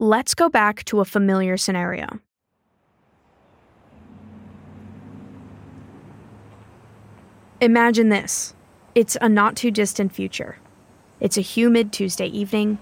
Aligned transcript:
let's 0.00 0.34
go 0.34 0.48
back 0.48 0.82
to 0.86 1.00
a 1.00 1.04
familiar 1.04 1.58
scenario. 1.58 2.08
Imagine 7.60 8.08
this 8.08 8.54
it's 8.94 9.16
a 9.20 9.28
not 9.28 9.56
too 9.56 9.70
distant 9.70 10.12
future. 10.12 10.58
It's 11.20 11.36
a 11.36 11.42
humid 11.42 11.92
Tuesday 11.92 12.26
evening. 12.26 12.78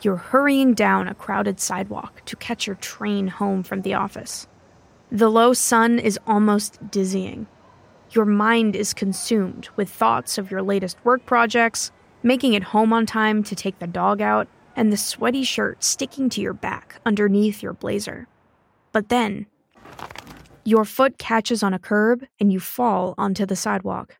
You're 0.00 0.16
hurrying 0.16 0.72
down 0.72 1.08
a 1.08 1.14
crowded 1.14 1.58
sidewalk 1.58 2.24
to 2.26 2.36
catch 2.36 2.68
your 2.68 2.76
train 2.76 3.26
home 3.26 3.64
from 3.64 3.82
the 3.82 3.94
office. 3.94 4.46
The 5.10 5.28
low 5.28 5.52
sun 5.52 5.98
is 5.98 6.20
almost 6.24 6.78
dizzying. 6.88 7.48
Your 8.12 8.24
mind 8.24 8.76
is 8.76 8.94
consumed 8.94 9.68
with 9.74 9.90
thoughts 9.90 10.38
of 10.38 10.52
your 10.52 10.62
latest 10.62 10.96
work 11.04 11.26
projects, 11.26 11.90
making 12.22 12.54
it 12.54 12.62
home 12.62 12.92
on 12.92 13.06
time 13.06 13.42
to 13.42 13.56
take 13.56 13.80
the 13.80 13.88
dog 13.88 14.20
out, 14.22 14.46
and 14.76 14.92
the 14.92 14.96
sweaty 14.96 15.44
shirt 15.44 15.82
sticking 15.82 16.28
to 16.30 16.40
your 16.40 16.54
back 16.54 17.00
underneath 17.04 17.62
your 17.62 17.72
blazer. 17.72 18.26
But 18.92 19.08
then, 19.08 19.46
your 20.64 20.84
foot 20.84 21.18
catches 21.18 21.62
on 21.62 21.74
a 21.74 21.78
curb 21.78 22.24
and 22.38 22.52
you 22.52 22.60
fall 22.60 23.14
onto 23.16 23.46
the 23.46 23.56
sidewalk. 23.56 24.16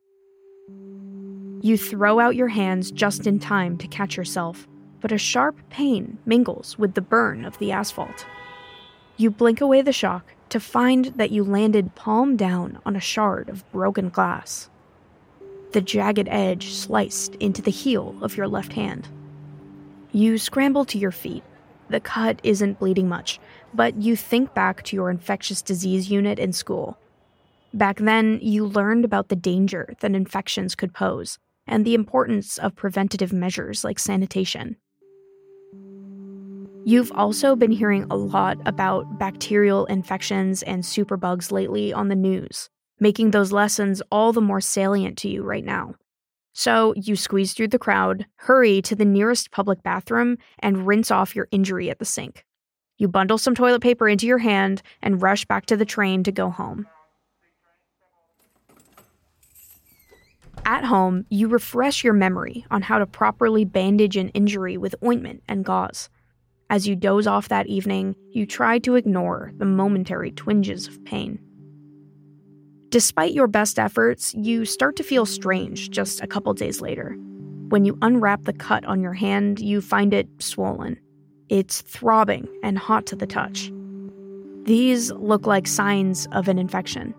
You 1.62 1.76
throw 1.76 2.20
out 2.20 2.36
your 2.36 2.48
hands 2.48 2.90
just 2.90 3.26
in 3.26 3.38
time 3.38 3.76
to 3.78 3.88
catch 3.88 4.16
yourself, 4.16 4.66
but 5.00 5.12
a 5.12 5.18
sharp 5.18 5.58
pain 5.68 6.18
mingles 6.24 6.78
with 6.78 6.94
the 6.94 7.02
burn 7.02 7.44
of 7.44 7.58
the 7.58 7.72
asphalt. 7.72 8.26
You 9.18 9.30
blink 9.30 9.60
away 9.60 9.82
the 9.82 9.92
shock 9.92 10.32
to 10.48 10.58
find 10.58 11.06
that 11.16 11.30
you 11.30 11.44
landed 11.44 11.94
palm 11.94 12.36
down 12.36 12.78
on 12.86 12.96
a 12.96 13.00
shard 13.00 13.48
of 13.50 13.70
broken 13.72 14.08
glass. 14.08 14.70
The 15.72 15.82
jagged 15.82 16.28
edge 16.28 16.72
sliced 16.72 17.34
into 17.36 17.62
the 17.62 17.70
heel 17.70 18.16
of 18.22 18.36
your 18.36 18.48
left 18.48 18.72
hand. 18.72 19.08
You 20.12 20.38
scramble 20.38 20.84
to 20.86 20.98
your 20.98 21.12
feet. 21.12 21.44
The 21.88 22.00
cut 22.00 22.40
isn't 22.42 22.78
bleeding 22.78 23.08
much, 23.08 23.38
but 23.74 23.96
you 23.96 24.16
think 24.16 24.54
back 24.54 24.82
to 24.84 24.96
your 24.96 25.10
infectious 25.10 25.62
disease 25.62 26.10
unit 26.10 26.38
in 26.38 26.52
school. 26.52 26.98
Back 27.72 27.98
then, 27.98 28.38
you 28.42 28.66
learned 28.66 29.04
about 29.04 29.28
the 29.28 29.36
danger 29.36 29.94
that 30.00 30.14
infections 30.14 30.74
could 30.74 30.92
pose 30.92 31.38
and 31.66 31.84
the 31.84 31.94
importance 31.94 32.58
of 32.58 32.74
preventative 32.74 33.32
measures 33.32 33.84
like 33.84 33.98
sanitation. 33.98 34.76
You've 36.84 37.12
also 37.14 37.54
been 37.54 37.70
hearing 37.70 38.06
a 38.10 38.16
lot 38.16 38.58
about 38.66 39.18
bacterial 39.18 39.84
infections 39.86 40.62
and 40.64 40.82
superbugs 40.82 41.52
lately 41.52 41.92
on 41.92 42.08
the 42.08 42.16
news, 42.16 42.70
making 42.98 43.30
those 43.30 43.52
lessons 43.52 44.02
all 44.10 44.32
the 44.32 44.40
more 44.40 44.60
salient 44.60 45.18
to 45.18 45.28
you 45.28 45.42
right 45.42 45.64
now. 45.64 45.94
So 46.60 46.92
you 46.94 47.16
squeeze 47.16 47.54
through 47.54 47.68
the 47.68 47.78
crowd, 47.78 48.26
hurry 48.36 48.82
to 48.82 48.94
the 48.94 49.06
nearest 49.06 49.50
public 49.50 49.82
bathroom, 49.82 50.36
and 50.58 50.86
rinse 50.86 51.10
off 51.10 51.34
your 51.34 51.48
injury 51.50 51.88
at 51.88 51.98
the 51.98 52.04
sink. 52.04 52.44
You 52.98 53.08
bundle 53.08 53.38
some 53.38 53.54
toilet 53.54 53.80
paper 53.80 54.06
into 54.06 54.26
your 54.26 54.36
hand 54.36 54.82
and 55.00 55.22
rush 55.22 55.46
back 55.46 55.64
to 55.66 55.76
the 55.78 55.86
train 55.86 56.22
to 56.24 56.30
go 56.30 56.50
home. 56.50 56.86
At 60.66 60.84
home, 60.84 61.24
you 61.30 61.48
refresh 61.48 62.04
your 62.04 62.12
memory 62.12 62.66
on 62.70 62.82
how 62.82 62.98
to 62.98 63.06
properly 63.06 63.64
bandage 63.64 64.18
an 64.18 64.28
injury 64.28 64.76
with 64.76 64.94
ointment 65.02 65.42
and 65.48 65.64
gauze. 65.64 66.10
As 66.68 66.86
you 66.86 66.94
doze 66.94 67.26
off 67.26 67.48
that 67.48 67.68
evening, 67.68 68.16
you 68.32 68.44
try 68.44 68.78
to 68.80 68.96
ignore 68.96 69.50
the 69.56 69.64
momentary 69.64 70.30
twinges 70.30 70.88
of 70.88 71.02
pain. 71.06 71.38
Despite 72.90 73.32
your 73.32 73.46
best 73.46 73.78
efforts, 73.78 74.34
you 74.34 74.64
start 74.64 74.96
to 74.96 75.04
feel 75.04 75.24
strange 75.24 75.90
just 75.90 76.20
a 76.20 76.26
couple 76.26 76.52
days 76.54 76.80
later. 76.80 77.16
When 77.68 77.84
you 77.84 77.96
unwrap 78.02 78.42
the 78.42 78.52
cut 78.52 78.84
on 78.84 79.00
your 79.00 79.12
hand, 79.12 79.60
you 79.60 79.80
find 79.80 80.12
it 80.12 80.28
swollen. 80.40 80.98
It's 81.48 81.82
throbbing 81.82 82.48
and 82.64 82.76
hot 82.76 83.06
to 83.06 83.14
the 83.14 83.28
touch. 83.28 83.70
These 84.64 85.12
look 85.12 85.46
like 85.46 85.68
signs 85.68 86.26
of 86.32 86.48
an 86.48 86.58
infection. 86.58 87.14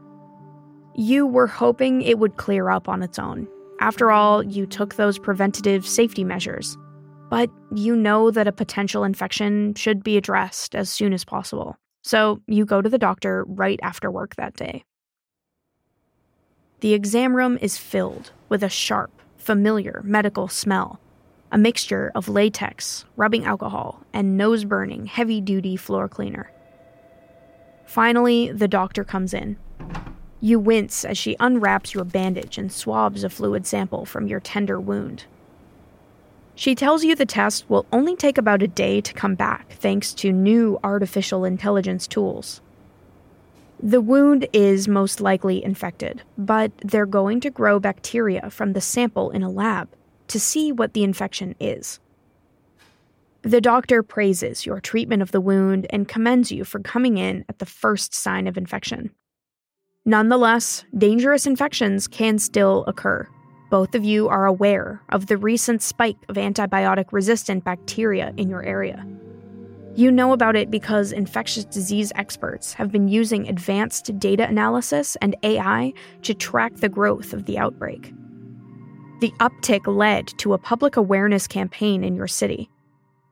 You 0.96 1.26
were 1.26 1.48
hoping 1.48 2.02
it 2.02 2.20
would 2.20 2.36
clear 2.36 2.70
up 2.70 2.90
on 2.90 3.02
its 3.02 3.18
own. 3.18 3.48
After 3.80 4.12
all, 4.12 4.44
you 4.44 4.66
took 4.66 4.96
those 4.96 5.18
preventative 5.18 5.88
safety 5.88 6.26
measures. 6.26 6.78
But 7.30 7.50
you 7.74 7.96
know 7.96 8.30
that 8.30 8.46
a 8.46 8.52
potential 8.52 9.06
infection 9.06 9.74
should 9.76 10.04
be 10.04 10.18
addressed 10.18 10.76
as 10.76 10.90
soon 10.90 11.14
as 11.14 11.24
possible. 11.24 11.78
So 12.04 12.42
you 12.48 12.66
go 12.66 12.82
to 12.82 12.90
the 12.90 12.98
doctor 12.98 13.46
right 13.48 13.80
after 13.82 14.12
work 14.12 14.36
that 14.36 14.58
day. 14.58 14.84
The 16.82 16.96
exam 16.96 17.36
room 17.36 17.60
is 17.62 17.78
filled 17.78 18.32
with 18.50 18.64
a 18.64 18.70
sharp, 18.70 19.12
familiar 19.38 20.02
medical 20.04 20.48
smell 20.48 21.00
a 21.54 21.58
mixture 21.58 22.12
of 22.16 22.30
latex, 22.30 23.04
rubbing 23.18 23.44
alcohol, 23.44 24.02
and 24.14 24.38
nose 24.38 24.64
burning, 24.64 25.06
heavy 25.06 25.42
duty 25.42 25.76
floor 25.76 26.08
cleaner. 26.08 26.50
Finally, 27.86 28.54
the 28.54 28.70
doctor 28.70 29.04
comes 29.04 29.34
in. 29.34 29.58
You 30.40 30.60
wince 30.60 31.04
as 31.04 31.18
she 31.18 31.36
unwraps 31.42 31.94
your 31.94 32.06
bandage 32.06 32.58
and 32.58 32.72
swabs 32.72 33.26
a 33.26 33.30
fluid 33.30 33.68
sample 33.68 34.06
from 34.06 34.28
your 34.28 34.40
tender 34.40 34.80
wound. 34.80 35.26
She 36.56 36.74
tells 36.74 37.04
you 37.04 37.16
the 37.16 37.26
test 37.26 37.70
will 37.70 37.86
only 37.92 38.16
take 38.16 38.38
about 38.38 38.64
a 38.64 38.68
day 38.68 39.02
to 39.02 39.14
come 39.14 39.36
back 39.36 39.74
thanks 39.74 40.14
to 40.16 40.32
new 40.32 40.80
artificial 40.86 41.44
intelligence 41.44 42.08
tools. 42.08 42.62
The 43.84 44.02
wound 44.02 44.48
is 44.54 44.88
most 44.88 45.22
likely 45.22 45.64
infected, 45.64 46.22
but 46.38 46.72
they're 46.84 47.08
going 47.08 47.40
to 47.42 47.50
grow 47.50 47.80
bacteria 47.80 48.52
from 48.52 48.74
the 48.74 48.82
sample 48.82 49.32
in 49.32 49.42
a 49.42 49.50
lab 49.50 49.90
to 50.28 50.40
see 50.40 50.72
what 50.72 50.94
the 50.94 51.04
infection 51.04 51.56
is. 51.60 52.00
The 53.42 53.60
doctor 53.60 54.04
praises 54.04 54.68
your 54.68 54.80
treatment 54.80 55.24
of 55.24 55.32
the 55.32 55.42
wound 55.42 55.88
and 55.90 56.08
commends 56.08 56.52
you 56.52 56.64
for 56.64 56.80
coming 56.80 57.18
in 57.18 57.44
at 57.50 57.58
the 57.58 57.66
first 57.66 58.14
sign 58.14 58.46
of 58.46 58.56
infection. 58.56 59.10
Nonetheless, 60.06 60.86
dangerous 60.96 61.48
infections 61.48 62.08
can 62.08 62.38
still 62.38 62.84
occur. 62.86 63.28
Both 63.72 63.96
of 63.96 64.06
you 64.06 64.28
are 64.28 64.46
aware 64.46 65.02
of 65.10 65.26
the 65.26 65.38
recent 65.38 65.82
spike 65.82 66.18
of 66.30 66.36
antibiotic 66.36 67.06
resistant 67.12 67.64
bacteria 67.64 68.32
in 68.38 68.48
your 68.48 68.62
area. 68.62 69.08
You 69.96 70.12
know 70.12 70.34
about 70.34 70.56
it 70.56 70.72
because 70.72 71.12
infectious 71.12 71.66
disease 71.66 72.12
experts 72.16 72.74
have 72.74 72.92
been 72.92 73.08
using 73.08 73.48
advanced 73.48 74.18
data 74.20 74.48
analysis 74.48 75.18
and 75.22 75.36
AI 75.44 75.94
to 76.24 76.34
track 76.34 76.76
the 76.76 76.90
growth 76.90 77.34
of 77.34 77.46
the 77.46 77.58
outbreak. 77.58 78.14
The 79.20 79.34
uptick 79.40 79.86
led 79.86 80.28
to 80.40 80.54
a 80.54 80.58
public 80.58 80.98
awareness 80.98 81.48
campaign 81.48 82.04
in 82.04 82.16
your 82.16 82.28
city 82.28 82.70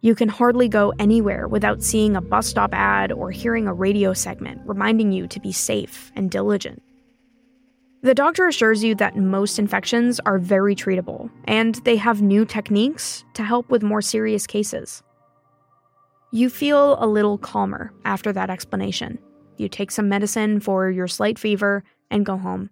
you 0.01 0.15
can 0.15 0.29
hardly 0.29 0.69
go 0.69 0.93
anywhere 0.97 1.47
without 1.47 1.83
seeing 1.83 2.15
a 2.15 2.21
bus 2.21 2.47
stop 2.47 2.73
ad 2.73 3.11
or 3.11 3.31
hearing 3.31 3.67
a 3.67 3.73
radio 3.73 4.13
segment 4.13 4.61
reminding 4.65 5.11
you 5.11 5.27
to 5.27 5.39
be 5.41 5.51
safe 5.51 6.11
and 6.15 6.31
diligent. 6.31 6.81
The 8.01 8.15
doctor 8.15 8.47
assures 8.47 8.81
you 8.81 8.95
that 8.95 9.17
most 9.17 9.59
infections 9.59 10.21
are 10.21 10.39
very 10.39 10.73
treatable, 10.73 11.29
and 11.45 11.75
they 11.83 11.97
have 11.97 12.21
new 12.21 12.45
techniques 12.45 13.25
to 13.33 13.43
help 13.43 13.69
with 13.69 13.83
more 13.83 14.01
serious 14.01 14.47
cases. 14.47 15.03
You 16.31 16.49
feel 16.49 16.95
a 17.03 17.07
little 17.07 17.39
calmer 17.39 17.91
after 18.05 18.31
that 18.33 18.51
explanation. 18.51 19.17
You 19.57 19.67
take 19.67 19.89
some 19.89 20.09
medicine 20.09 20.59
for 20.59 20.91
your 20.91 21.07
slight 21.07 21.39
fever 21.39 21.83
and 22.11 22.25
go 22.25 22.37
home. 22.37 22.69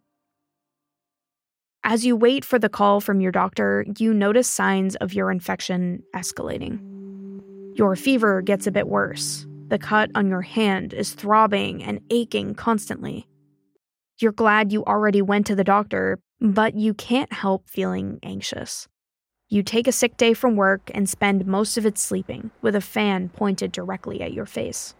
As 1.83 2.05
you 2.05 2.15
wait 2.15 2.45
for 2.45 2.59
the 2.59 2.69
call 2.69 3.01
from 3.01 3.19
your 3.19 3.31
doctor, 3.31 3.85
you 3.97 4.13
notice 4.13 4.47
signs 4.47 4.95
of 4.97 5.13
your 5.13 5.31
infection 5.31 6.03
escalating. 6.15 6.79
Your 7.75 7.95
fever 7.95 8.41
gets 8.41 8.67
a 8.67 8.71
bit 8.71 8.87
worse. 8.87 9.47
The 9.69 9.79
cut 9.79 10.11
on 10.13 10.27
your 10.27 10.41
hand 10.41 10.93
is 10.93 11.13
throbbing 11.13 11.83
and 11.83 11.99
aching 12.11 12.53
constantly. 12.53 13.27
You're 14.19 14.31
glad 14.33 14.71
you 14.71 14.83
already 14.85 15.21
went 15.21 15.47
to 15.47 15.55
the 15.55 15.63
doctor, 15.63 16.19
but 16.39 16.75
you 16.75 16.93
can't 16.93 17.31
help 17.33 17.69
feeling 17.69 18.19
anxious. 18.21 18.87
You 19.49 19.63
take 19.63 19.87
a 19.87 19.93
sick 19.93 20.17
day 20.17 20.33
from 20.33 20.57
work 20.57 20.91
and 20.93 21.09
spend 21.09 21.45
most 21.45 21.77
of 21.77 21.85
it 21.85 21.97
sleeping 21.97 22.51
with 22.61 22.75
a 22.75 22.81
fan 22.81 23.29
pointed 23.29 23.71
directly 23.71 24.21
at 24.21 24.33
your 24.33 24.45
face. 24.45 24.93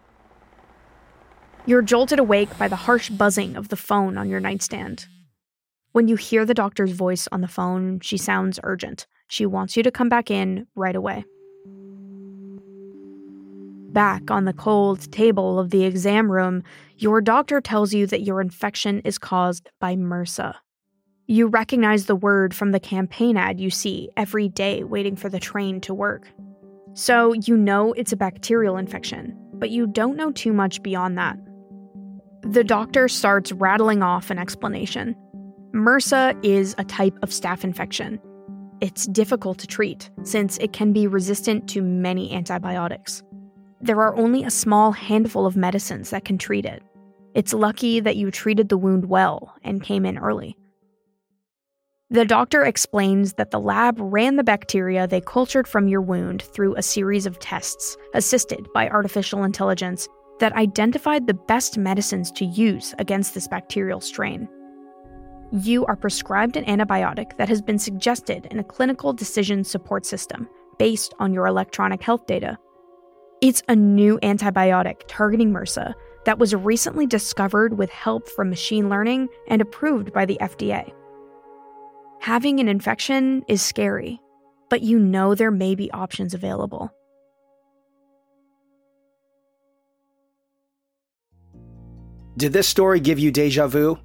You're 1.66 1.82
jolted 1.82 2.18
awake 2.18 2.56
by 2.56 2.66
the 2.66 2.76
harsh 2.76 3.10
buzzing 3.10 3.56
of 3.56 3.68
the 3.68 3.76
phone 3.76 4.16
on 4.16 4.30
your 4.30 4.40
nightstand. 4.40 5.06
When 5.92 6.08
you 6.08 6.16
hear 6.16 6.46
the 6.46 6.54
doctor's 6.54 6.92
voice 6.92 7.28
on 7.30 7.42
the 7.42 7.48
phone, 7.48 8.00
she 8.00 8.16
sounds 8.16 8.58
urgent. 8.62 9.06
She 9.26 9.44
wants 9.44 9.76
you 9.76 9.82
to 9.82 9.90
come 9.90 10.08
back 10.08 10.30
in 10.30 10.66
right 10.74 10.96
away. 10.96 11.26
Back 13.92 14.30
on 14.30 14.46
the 14.46 14.54
cold 14.54 15.12
table 15.12 15.58
of 15.58 15.68
the 15.68 15.84
exam 15.84 16.32
room, 16.32 16.62
your 16.96 17.20
doctor 17.20 17.60
tells 17.60 17.92
you 17.92 18.06
that 18.06 18.22
your 18.22 18.40
infection 18.40 19.00
is 19.00 19.18
caused 19.18 19.68
by 19.78 19.94
MRSA. 19.94 20.54
You 21.30 21.46
recognize 21.46 22.06
the 22.06 22.16
word 22.16 22.54
from 22.54 22.72
the 22.72 22.80
campaign 22.80 23.36
ad 23.36 23.60
you 23.60 23.68
see 23.68 24.08
every 24.16 24.48
day 24.48 24.82
waiting 24.82 25.14
for 25.14 25.28
the 25.28 25.38
train 25.38 25.78
to 25.82 25.92
work. 25.92 26.26
So 26.94 27.34
you 27.34 27.54
know 27.54 27.92
it's 27.92 28.12
a 28.12 28.16
bacterial 28.16 28.78
infection, 28.78 29.36
but 29.52 29.68
you 29.68 29.86
don't 29.86 30.16
know 30.16 30.32
too 30.32 30.54
much 30.54 30.82
beyond 30.82 31.18
that. 31.18 31.36
The 32.40 32.64
doctor 32.64 33.08
starts 33.08 33.52
rattling 33.52 34.02
off 34.02 34.30
an 34.30 34.38
explanation. 34.38 35.14
MRSA 35.74 36.42
is 36.42 36.74
a 36.78 36.84
type 36.84 37.18
of 37.20 37.28
staph 37.28 37.62
infection. 37.62 38.18
It's 38.80 39.06
difficult 39.06 39.58
to 39.58 39.66
treat 39.66 40.08
since 40.22 40.56
it 40.56 40.72
can 40.72 40.94
be 40.94 41.06
resistant 41.06 41.68
to 41.68 41.82
many 41.82 42.32
antibiotics. 42.32 43.22
there 43.82 44.00
are 44.00 44.16
only 44.16 44.44
a 44.44 44.50
small 44.50 44.92
handful 44.92 45.44
of 45.44 45.58
medicines 45.58 46.08
that 46.08 46.24
can 46.24 46.38
treat 46.38 46.64
it. 46.64 46.82
It's 47.34 47.52
lucky 47.52 48.00
that 48.00 48.16
you 48.16 48.30
treated 48.30 48.70
the 48.70 48.78
wound 48.78 49.10
well 49.10 49.54
and 49.62 49.82
came 49.82 50.06
in 50.06 50.16
early. 50.16 50.56
The 52.10 52.24
doctor 52.24 52.64
explains 52.64 53.34
that 53.34 53.50
the 53.50 53.60
lab 53.60 53.96
ran 53.98 54.36
the 54.36 54.44
bacteria 54.44 55.06
they 55.06 55.20
cultured 55.20 55.68
from 55.68 55.88
your 55.88 56.00
wound 56.00 56.40
through 56.40 56.74
a 56.74 56.82
series 56.82 57.26
of 57.26 57.38
tests, 57.38 57.98
assisted 58.14 58.66
by 58.72 58.88
artificial 58.88 59.44
intelligence, 59.44 60.08
that 60.40 60.54
identified 60.54 61.26
the 61.26 61.34
best 61.34 61.76
medicines 61.76 62.30
to 62.32 62.46
use 62.46 62.94
against 62.98 63.34
this 63.34 63.46
bacterial 63.46 64.00
strain. 64.00 64.48
You 65.52 65.84
are 65.84 65.96
prescribed 65.96 66.56
an 66.56 66.64
antibiotic 66.64 67.36
that 67.36 67.50
has 67.50 67.60
been 67.60 67.78
suggested 67.78 68.46
in 68.50 68.58
a 68.58 68.64
clinical 68.64 69.12
decision 69.12 69.62
support 69.62 70.06
system 70.06 70.48
based 70.78 71.12
on 71.18 71.34
your 71.34 71.46
electronic 71.46 72.02
health 72.02 72.26
data. 72.26 72.56
It's 73.42 73.62
a 73.68 73.76
new 73.76 74.18
antibiotic 74.22 75.02
targeting 75.08 75.52
MRSA 75.52 75.92
that 76.24 76.38
was 76.38 76.54
recently 76.54 77.06
discovered 77.06 77.76
with 77.76 77.90
help 77.90 78.30
from 78.30 78.48
machine 78.48 78.88
learning 78.88 79.28
and 79.48 79.60
approved 79.60 80.14
by 80.14 80.24
the 80.24 80.38
FDA. 80.40 80.90
Having 82.20 82.58
an 82.60 82.68
infection 82.68 83.44
is 83.48 83.62
scary, 83.62 84.20
but 84.68 84.82
you 84.82 84.98
know 84.98 85.34
there 85.34 85.52
may 85.52 85.74
be 85.74 85.90
options 85.92 86.34
available. 86.34 86.92
Did 92.36 92.52
this 92.52 92.68
story 92.68 93.00
give 93.00 93.18
you 93.18 93.30
deja 93.30 93.66
vu? 93.68 93.98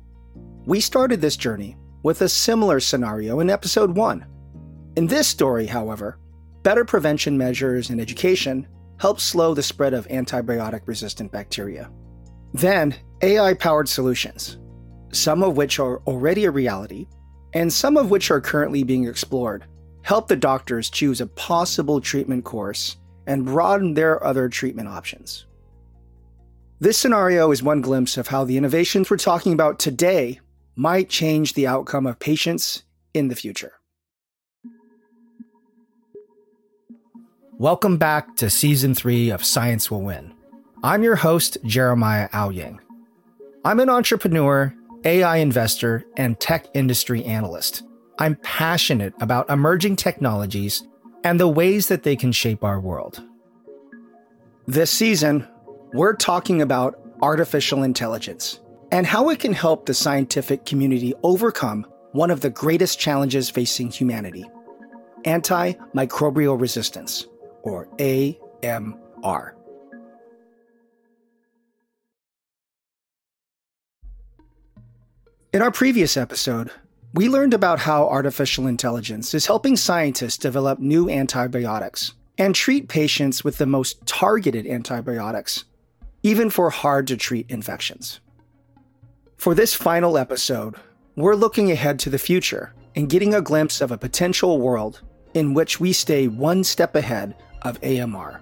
We 0.66 0.80
started 0.80 1.22
this 1.22 1.36
journey 1.36 1.76
with 2.04 2.22
a 2.22 2.30
similar 2.30 2.80
scenario 2.80 3.40
in 3.40 3.50
episode 3.50 3.96
1. 3.96 4.26
In 4.96 5.08
this 5.08 5.28
story, 5.28 5.66
however, 5.66 6.20
better 6.62 6.86
prevention 6.86 7.38
measures 7.38 7.90
and 7.90 8.00
education 8.00 8.68
help 9.00 9.20
slow 9.20 9.54
the 9.54 9.64
spread 9.64 9.94
of 9.94 10.08
antibiotic 10.08 10.82
resistant 10.86 11.32
bacteria. 11.32 11.92
Then, 12.54 12.96
AI 13.22 13.56
powered 13.56 13.90
solutions, 13.90 14.60
some 15.12 15.44
of 15.44 15.58
which 15.58 15.80
are 15.80 16.00
already 16.02 16.46
a 16.46 16.52
reality, 16.52 17.08
and 17.54 17.72
some 17.72 17.98
of 17.98 18.10
which 18.10 18.32
are 18.32 18.42
currently 18.42 18.84
being 18.84 19.08
explored, 19.08 19.66
help 20.02 20.28
the 20.28 20.36
doctors 20.36 20.90
choose 20.90 21.22
a 21.22 21.28
possible 21.28 22.02
treatment 22.02 22.44
course 22.44 22.98
and 23.28 23.46
broaden 23.46 23.94
their 23.94 24.24
other 24.24 24.50
treatment 24.50 24.88
options. 24.88 25.46
This 26.80 26.98
scenario 26.98 27.52
is 27.52 27.64
one 27.64 27.82
glimpse 27.82 28.18
of 28.18 28.28
how 28.28 28.44
the 28.44 28.58
innovations 28.58 29.10
we're 29.10 29.18
talking 29.18 29.54
about 29.54 29.80
today 29.80 30.40
might 30.76 31.08
change 31.08 31.54
the 31.54 31.68
outcome 31.68 32.06
of 32.06 32.20
patients 32.20 32.84
in 33.14 33.28
the 33.28 33.36
future. 33.36 33.74
Welcome 37.54 37.98
back 37.98 38.36
to 38.38 38.50
season 38.50 38.96
three 38.96 39.30
of 39.30 39.46
Science 39.46 39.90
Will 39.90 40.02
Win. 40.02 40.34
I'm 40.84 41.04
your 41.04 41.16
host, 41.16 41.58
Jeremiah 41.64 42.28
Owyang. 42.30 42.80
I'm 43.64 43.80
an 43.80 43.90
entrepreneur 43.90 44.76
AI 45.06 45.38
investor, 45.38 46.06
and 46.18 46.40
tech 46.40 46.68
industry 46.74 47.24
analyst. 47.26 47.84
I'm 48.20 48.36
passionate 48.38 49.14
about 49.20 49.50
emerging 49.50 49.96
technologies 49.96 50.84
and 51.24 51.40
the 51.40 51.48
ways 51.48 51.88
that 51.88 52.04
they 52.04 52.16
can 52.16 52.32
shape 52.32 52.64
our 52.64 52.80
world. 52.80 53.24
This 54.68 54.92
season, 54.92 55.48
we're 55.94 56.16
talking 56.16 56.62
about 56.62 57.00
artificial 57.22 57.84
intelligence 57.84 58.60
and 58.92 59.06
how 59.06 59.30
it 59.30 59.40
can 59.40 59.54
help 59.54 59.86
the 59.86 59.94
scientific 59.94 60.66
community 60.66 61.14
overcome 61.24 61.86
one 62.12 62.30
of 62.30 62.42
the 62.42 62.50
greatest 62.50 63.00
challenges 63.00 63.50
facing 63.50 63.90
humanity 63.90 64.46
antimicrobial 65.26 66.60
resistance, 66.60 67.28
or 67.64 67.88
AMR. 68.00 69.56
In 75.54 75.62
our 75.62 75.70
previous 75.70 76.18
episode, 76.18 76.72
we 77.14 77.30
learned 77.30 77.54
about 77.54 77.78
how 77.78 78.08
artificial 78.08 78.66
intelligence 78.66 79.36
is 79.36 79.46
helping 79.46 79.78
scientists 79.78 80.40
develop 80.40 80.80
new 80.80 81.12
antibiotics 81.12 82.16
and 82.40 82.56
treat 82.56 82.88
patients 82.88 83.44
with 83.44 83.60
the 83.60 83.68
most 83.68 84.04
targeted 84.08 84.66
antibiotics, 84.66 85.66
even 86.24 86.50
for 86.50 86.72
hard 86.72 87.06
to 87.06 87.16
treat 87.16 87.52
infections. 87.52 88.20
For 89.38 89.54
this 89.54 89.76
final 89.76 90.18
episode, 90.18 90.74
we're 91.16 91.36
looking 91.36 91.70
ahead 91.70 92.00
to 92.00 92.10
the 92.10 92.18
future 92.18 92.74
and 92.96 93.08
getting 93.08 93.36
a 93.36 93.42
glimpse 93.42 93.80
of 93.80 93.92
a 93.92 93.98
potential 93.98 94.60
world 94.60 95.02
in 95.36 95.54
which 95.54 95.80
we 95.80 95.94
stay 95.94 96.28
one 96.28 96.64
step 96.64 96.96
ahead 96.96 97.36
of 97.62 97.78
AMR. 97.84 98.42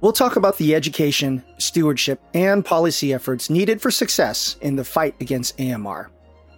We'll 0.00 0.12
talk 0.12 0.36
about 0.36 0.56
the 0.56 0.74
education, 0.74 1.44
stewardship, 1.58 2.22
and 2.32 2.64
policy 2.64 3.12
efforts 3.12 3.50
needed 3.50 3.82
for 3.82 3.90
success 3.90 4.56
in 4.62 4.76
the 4.76 4.84
fight 4.84 5.14
against 5.20 5.60
AMR 5.60 6.10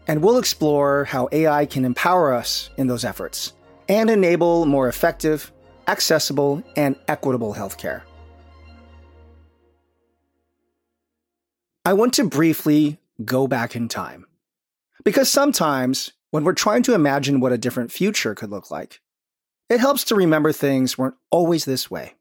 and 0.07 0.23
we'll 0.23 0.39
explore 0.39 1.05
how 1.05 1.29
AI 1.33 1.67
can 1.67 1.85
empower 1.85 2.33
us 2.33 2.71
in 2.77 2.87
those 2.87 3.05
efforts 3.05 3.53
and 3.89 4.09
enable 4.09 4.67
more 4.67 4.89
effective, 4.89 5.53
accessible, 5.89 6.63
and 6.77 6.97
equitable 7.09 7.55
healthcare. 7.55 8.03
I 11.85 11.93
want 11.95 12.15
to 12.15 12.25
briefly 12.25 12.99
go 13.25 13.47
back 13.47 13.75
in 13.75 13.89
time. 13.89 14.27
Because 15.03 15.31
sometimes, 15.31 16.13
when 16.31 16.45
we're 16.45 16.53
trying 16.53 16.83
to 16.85 16.95
imagine 16.95 17.41
what 17.41 17.53
a 17.53 17.59
different 17.59 17.91
future 17.91 18.35
could 18.35 18.51
look 18.51 18.71
like, 18.71 19.01
it 19.69 19.81
helps 19.81 20.05
to 20.05 20.15
remember 20.15 20.53
things 20.53 20.99
weren't 20.99 21.15
always 21.31 21.65
this 21.65 21.91
way. 21.91 22.15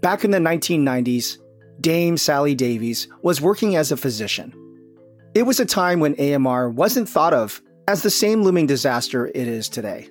Back 0.00 0.24
in 0.24 0.30
the 0.30 0.38
1990s, 0.38 1.38
Dame 1.80 2.16
Sally 2.16 2.54
Davies 2.54 3.08
was 3.22 3.40
working 3.40 3.76
as 3.76 3.92
a 3.92 3.96
physician 3.96 4.52
it 5.38 5.46
was 5.46 5.60
a 5.60 5.64
time 5.64 6.00
when 6.00 6.16
AMR 6.20 6.68
wasn't 6.68 7.08
thought 7.08 7.32
of 7.32 7.62
as 7.86 8.02
the 8.02 8.10
same 8.10 8.42
looming 8.42 8.66
disaster 8.66 9.28
it 9.28 9.36
is 9.36 9.68
today. 9.68 10.08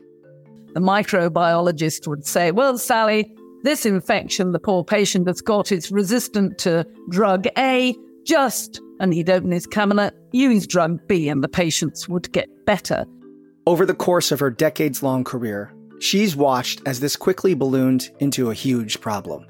The 0.73 0.79
microbiologist 0.79 2.07
would 2.07 2.25
say, 2.25 2.51
Well, 2.51 2.77
Sally, 2.77 3.35
this 3.63 3.85
infection 3.85 4.53
the 4.53 4.59
poor 4.59 4.85
patient 4.85 5.27
has 5.27 5.41
got 5.41 5.69
is 5.69 5.91
resistant 5.91 6.57
to 6.59 6.87
drug 7.09 7.45
A, 7.57 7.93
just, 8.23 8.79
and 9.01 9.13
he'd 9.13 9.29
open 9.29 9.51
his 9.51 9.67
cabinet, 9.67 10.15
use 10.31 10.65
drug 10.65 11.05
B, 11.09 11.27
and 11.27 11.43
the 11.43 11.49
patients 11.49 12.07
would 12.07 12.31
get 12.31 12.47
better. 12.65 13.03
Over 13.65 13.85
the 13.85 13.93
course 13.93 14.31
of 14.31 14.39
her 14.39 14.49
decades 14.49 15.03
long 15.03 15.25
career, 15.25 15.73
she's 15.99 16.37
watched 16.37 16.81
as 16.85 17.01
this 17.01 17.17
quickly 17.17 17.53
ballooned 17.53 18.11
into 18.19 18.49
a 18.49 18.53
huge 18.53 19.01
problem. 19.01 19.45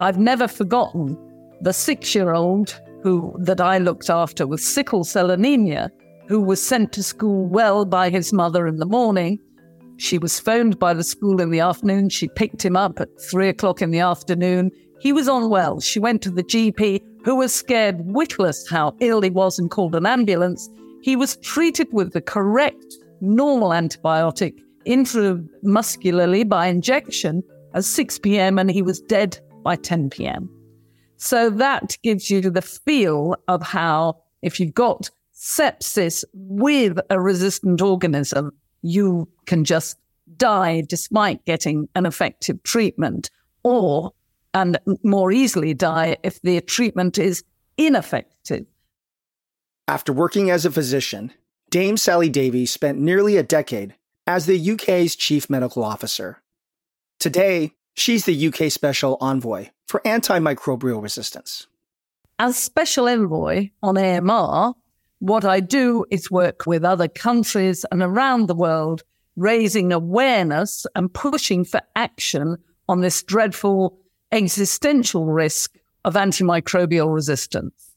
I've 0.00 0.18
never 0.18 0.48
forgotten 0.48 1.16
the 1.60 1.72
six 1.72 2.12
year 2.12 2.32
old 2.32 2.80
who 3.06 3.32
that 3.38 3.60
I 3.60 3.78
looked 3.78 4.10
after 4.10 4.48
with 4.48 4.60
sickle 4.60 5.04
cell 5.04 5.30
anemia, 5.30 5.92
who 6.26 6.40
was 6.40 6.60
sent 6.60 6.92
to 6.94 7.04
school 7.04 7.46
well 7.46 7.84
by 7.84 8.10
his 8.10 8.32
mother 8.32 8.66
in 8.66 8.78
the 8.78 8.84
morning. 8.98 9.38
She 9.96 10.18
was 10.18 10.40
phoned 10.40 10.80
by 10.80 10.92
the 10.92 11.04
school 11.04 11.40
in 11.40 11.50
the 11.50 11.60
afternoon. 11.60 12.08
She 12.08 12.26
picked 12.26 12.64
him 12.64 12.76
up 12.76 12.98
at 12.98 13.20
three 13.30 13.48
o'clock 13.48 13.80
in 13.80 13.92
the 13.92 14.00
afternoon. 14.00 14.72
He 14.98 15.12
was 15.12 15.28
unwell. 15.28 15.78
She 15.78 16.00
went 16.00 16.20
to 16.22 16.32
the 16.32 16.42
GP, 16.42 17.00
who 17.24 17.36
was 17.36 17.54
scared 17.54 18.00
witless 18.00 18.68
how 18.68 18.96
ill 18.98 19.22
he 19.22 19.30
was 19.30 19.56
and 19.56 19.70
called 19.70 19.94
an 19.94 20.04
ambulance. 20.04 20.68
He 21.00 21.14
was 21.14 21.36
treated 21.36 21.86
with 21.92 22.12
the 22.12 22.20
correct 22.20 22.92
normal 23.20 23.68
antibiotic 23.68 24.54
intramuscularly 24.84 26.48
by 26.48 26.66
injection 26.66 27.44
at 27.72 27.84
6 27.84 28.18
p.m., 28.18 28.58
and 28.58 28.68
he 28.68 28.82
was 28.82 29.00
dead 29.00 29.38
by 29.62 29.76
10 29.76 30.10
p.m. 30.10 30.50
So 31.16 31.50
that 31.50 31.96
gives 32.02 32.30
you 32.30 32.42
the 32.42 32.62
feel 32.62 33.36
of 33.48 33.62
how, 33.62 34.22
if 34.42 34.60
you've 34.60 34.74
got 34.74 35.10
sepsis 35.34 36.24
with 36.32 36.98
a 37.10 37.20
resistant 37.20 37.80
organism, 37.80 38.52
you 38.82 39.28
can 39.46 39.64
just 39.64 39.98
die 40.36 40.82
despite 40.86 41.44
getting 41.44 41.88
an 41.94 42.06
effective 42.06 42.62
treatment, 42.62 43.30
or 43.62 44.12
and 44.54 44.78
more 45.02 45.32
easily 45.32 45.74
die 45.74 46.16
if 46.22 46.40
the 46.42 46.60
treatment 46.62 47.18
is 47.18 47.44
ineffective. 47.76 48.66
After 49.88 50.12
working 50.12 50.50
as 50.50 50.64
a 50.64 50.70
physician, 50.70 51.32
Dame 51.70 51.96
Sally 51.96 52.28
Davies 52.28 52.72
spent 52.72 52.98
nearly 52.98 53.36
a 53.36 53.42
decade 53.42 53.94
as 54.26 54.46
the 54.46 54.70
UK's 54.72 55.14
chief 55.14 55.48
medical 55.48 55.84
officer. 55.84 56.42
Today, 57.18 57.74
she's 57.94 58.24
the 58.24 58.48
UK 58.48 58.70
special 58.70 59.16
envoy 59.20 59.68
for 59.86 60.00
antimicrobial 60.04 61.02
resistance. 61.02 61.66
As 62.38 62.56
special 62.56 63.08
envoy 63.08 63.70
on 63.82 63.96
AMR, 63.96 64.74
what 65.20 65.44
I 65.44 65.60
do 65.60 66.04
is 66.10 66.30
work 66.30 66.66
with 66.66 66.84
other 66.84 67.08
countries 67.08 67.86
and 67.90 68.02
around 68.02 68.46
the 68.46 68.54
world, 68.54 69.02
raising 69.36 69.92
awareness 69.92 70.86
and 70.94 71.12
pushing 71.12 71.64
for 71.64 71.80
action 71.94 72.58
on 72.88 73.00
this 73.00 73.22
dreadful 73.22 73.98
existential 74.32 75.26
risk 75.26 75.78
of 76.04 76.14
antimicrobial 76.14 77.12
resistance. 77.12 77.94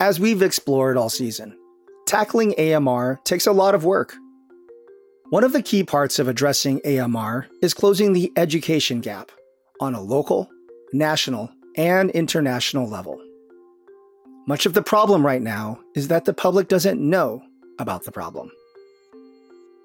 As 0.00 0.18
we've 0.18 0.42
explored 0.42 0.96
all 0.96 1.08
season, 1.08 1.56
tackling 2.06 2.54
AMR 2.58 3.20
takes 3.24 3.46
a 3.46 3.52
lot 3.52 3.74
of 3.74 3.84
work. 3.84 4.14
One 5.30 5.44
of 5.44 5.52
the 5.52 5.62
key 5.62 5.84
parts 5.84 6.18
of 6.18 6.28
addressing 6.28 6.80
AMR 6.84 7.46
is 7.62 7.74
closing 7.74 8.12
the 8.12 8.32
education 8.36 9.00
gap 9.00 9.30
on 9.80 9.94
a 9.94 10.00
local, 10.00 10.48
national, 10.92 11.50
and 11.76 12.10
international 12.10 12.88
level. 12.88 13.20
Much 14.46 14.66
of 14.66 14.74
the 14.74 14.82
problem 14.82 15.24
right 15.24 15.42
now 15.42 15.80
is 15.94 16.08
that 16.08 16.24
the 16.24 16.34
public 16.34 16.68
doesn't 16.68 17.00
know 17.00 17.42
about 17.78 18.04
the 18.04 18.12
problem. 18.12 18.50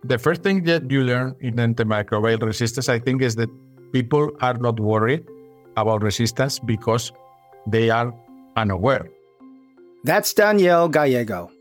The 0.04 0.18
first 0.18 0.44
thing 0.44 0.64
that 0.64 0.90
you 0.90 1.04
learn 1.04 1.36
in 1.42 1.56
antimicrobial 1.56 2.42
resistance, 2.42 2.88
I 2.90 3.00
think, 3.00 3.22
is 3.22 3.36
that 3.36 3.50
people 3.92 4.32
are 4.42 4.54
not 4.54 4.80
worried 4.80 5.26
about 5.76 6.04
resistance 6.04 6.60
because 6.60 7.12
they 7.68 7.90
are 7.90 8.14
unaware. 8.56 9.10
That's 10.04 10.34
Daniel 10.34 10.88
Gallego. 10.88 11.52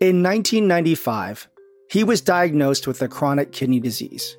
In 0.00 0.22
1995, 0.22 1.48
he 1.90 2.04
was 2.04 2.20
diagnosed 2.20 2.86
with 2.86 3.02
a 3.02 3.08
chronic 3.08 3.52
kidney 3.52 3.80
disease, 3.80 4.36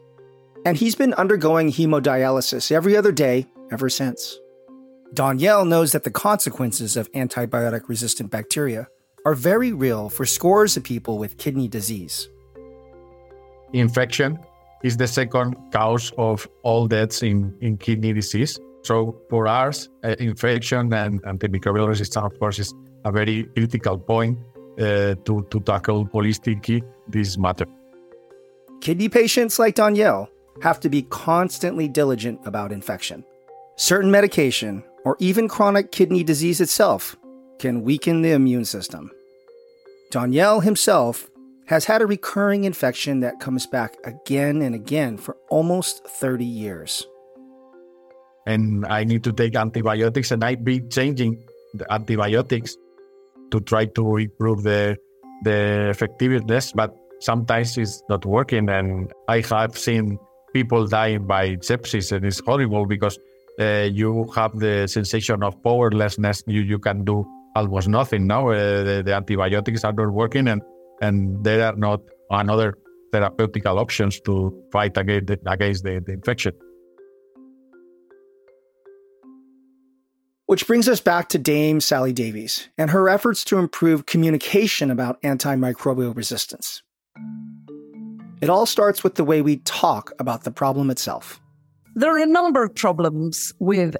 and 0.67 0.75
he's 0.75 0.95
been 0.95 1.13
undergoing 1.13 1.71
hemodialysis 1.71 2.73
every 2.73 2.97
other 2.97 3.13
day 3.13 3.45
ever 3.71 3.87
since. 3.87 4.37
Daniel 5.13 5.63
knows 5.63 5.93
that 5.93 6.03
the 6.03 6.11
consequences 6.11 6.97
of 6.97 7.09
antibiotic 7.13 7.87
resistant 7.87 8.29
bacteria 8.29 8.85
are 9.25 9.33
very 9.33 9.71
real 9.71 10.09
for 10.09 10.25
scores 10.25 10.75
of 10.75 10.83
people 10.83 11.19
with 11.19 11.37
kidney 11.37 11.69
disease. 11.69 12.27
Infection 13.71 14.37
is 14.83 14.97
the 14.97 15.07
second 15.07 15.55
cause 15.71 16.11
of 16.17 16.45
all 16.63 16.85
deaths 16.85 17.23
in, 17.23 17.55
in 17.61 17.77
kidney 17.77 18.11
disease. 18.11 18.59
So 18.83 19.17
for 19.29 19.47
us, 19.47 19.87
uh, 20.03 20.17
infection 20.19 20.91
and 20.91 21.23
antimicrobial 21.23 21.87
resistance, 21.87 22.25
of 22.25 22.37
course, 22.39 22.59
is 22.59 22.73
a 23.05 23.11
very 23.13 23.45
critical 23.55 23.97
point 23.97 24.37
uh, 24.77 25.15
to, 25.23 25.47
to 25.49 25.61
tackle 25.61 26.07
holistically 26.07 26.81
this 27.07 27.37
matter. 27.37 27.67
Kidney 28.81 29.07
patients 29.07 29.59
like 29.59 29.75
Daniel 29.75 30.29
have 30.61 30.79
to 30.81 30.89
be 30.89 31.03
constantly 31.03 31.87
diligent 31.87 32.39
about 32.45 32.71
infection. 32.71 33.23
Certain 33.75 34.09
medication, 34.09 34.83
or 35.05 35.15
even 35.19 35.47
chronic 35.47 35.91
kidney 35.91 36.23
disease 36.23 36.61
itself, 36.61 37.15
can 37.59 37.83
weaken 37.83 38.21
the 38.21 38.31
immune 38.31 38.65
system. 38.65 39.11
Daniel 40.11 40.61
himself 40.61 41.29
has 41.67 41.85
had 41.85 42.01
a 42.01 42.07
recurring 42.07 42.63
infection 42.63 43.19
that 43.19 43.39
comes 43.39 43.67
back 43.67 43.97
again 44.05 44.61
and 44.61 44.73
again 44.73 45.17
for 45.17 45.35
almost 45.49 46.05
30 46.07 46.45
years. 46.45 47.05
And 48.45 48.85
I 48.85 49.03
need 49.03 49.23
to 49.25 49.33
take 49.33 49.55
antibiotics, 49.55 50.31
and 50.31 50.43
I've 50.43 50.63
been 50.63 50.89
changing 50.89 51.45
the 51.73 51.91
antibiotics 51.91 52.77
to 53.51 53.59
try 53.59 53.85
to 53.85 54.17
improve 54.17 54.63
the 54.63 54.97
the 55.43 55.89
effectiveness, 55.89 56.71
but 56.71 56.95
sometimes 57.19 57.77
it's 57.77 58.01
not 58.09 58.25
working. 58.25 58.69
And 58.69 59.11
I 59.27 59.41
have 59.41 59.77
seen 59.77 60.17
people 60.57 60.87
dying 60.87 61.25
by 61.27 61.43
sepsis, 61.69 62.11
and 62.11 62.25
it's 62.25 62.41
horrible 62.47 62.85
because 62.85 63.19
uh, 63.59 63.87
you 63.99 64.11
have 64.35 64.53
the 64.65 64.87
sensation 64.87 65.43
of 65.43 65.61
powerlessness. 65.63 66.43
You 66.47 66.61
you 66.61 66.79
can 66.79 67.03
do 67.03 67.17
almost 67.55 67.87
nothing 67.87 68.27
now. 68.27 68.49
Uh, 68.49 68.83
the, 68.87 68.95
the, 69.05 69.13
antibiotics 69.13 69.83
are 69.83 69.93
not 69.93 70.11
working, 70.21 70.47
and 70.47 70.61
and 71.01 71.43
there 71.43 71.61
are 71.67 71.75
not 71.75 72.01
another 72.29 72.73
therapeutical 73.13 73.79
options 73.85 74.19
to 74.21 74.33
fight 74.71 74.97
against 74.97 75.27
the, 75.27 75.37
against 75.45 75.83
the, 75.83 76.01
the 76.05 76.13
infection. 76.13 76.53
Which 80.47 80.65
brings 80.65 80.87
us 80.87 81.01
back 81.01 81.27
to 81.29 81.37
Dame 81.37 81.81
Sally 81.81 82.13
Davies 82.13 82.69
and 82.77 82.89
her 82.91 83.09
efforts 83.09 83.43
to 83.45 83.57
improve 83.57 84.05
communication 84.05 84.89
about 84.89 85.21
antimicrobial 85.21 86.15
resistance. 86.15 86.83
It 88.39 88.49
all 88.49 88.65
starts 88.65 89.03
with 89.03 89.15
the 89.15 89.23
way 89.23 89.41
we 89.41 89.57
talk 89.57 90.11
about 90.19 90.43
the 90.43 90.51
problem 90.51 90.89
itself. 90.91 91.39
There 91.95 92.15
are 92.15 92.21
a 92.21 92.27
number 92.27 92.63
of 92.63 92.75
problems 92.75 93.51
with 93.59 93.95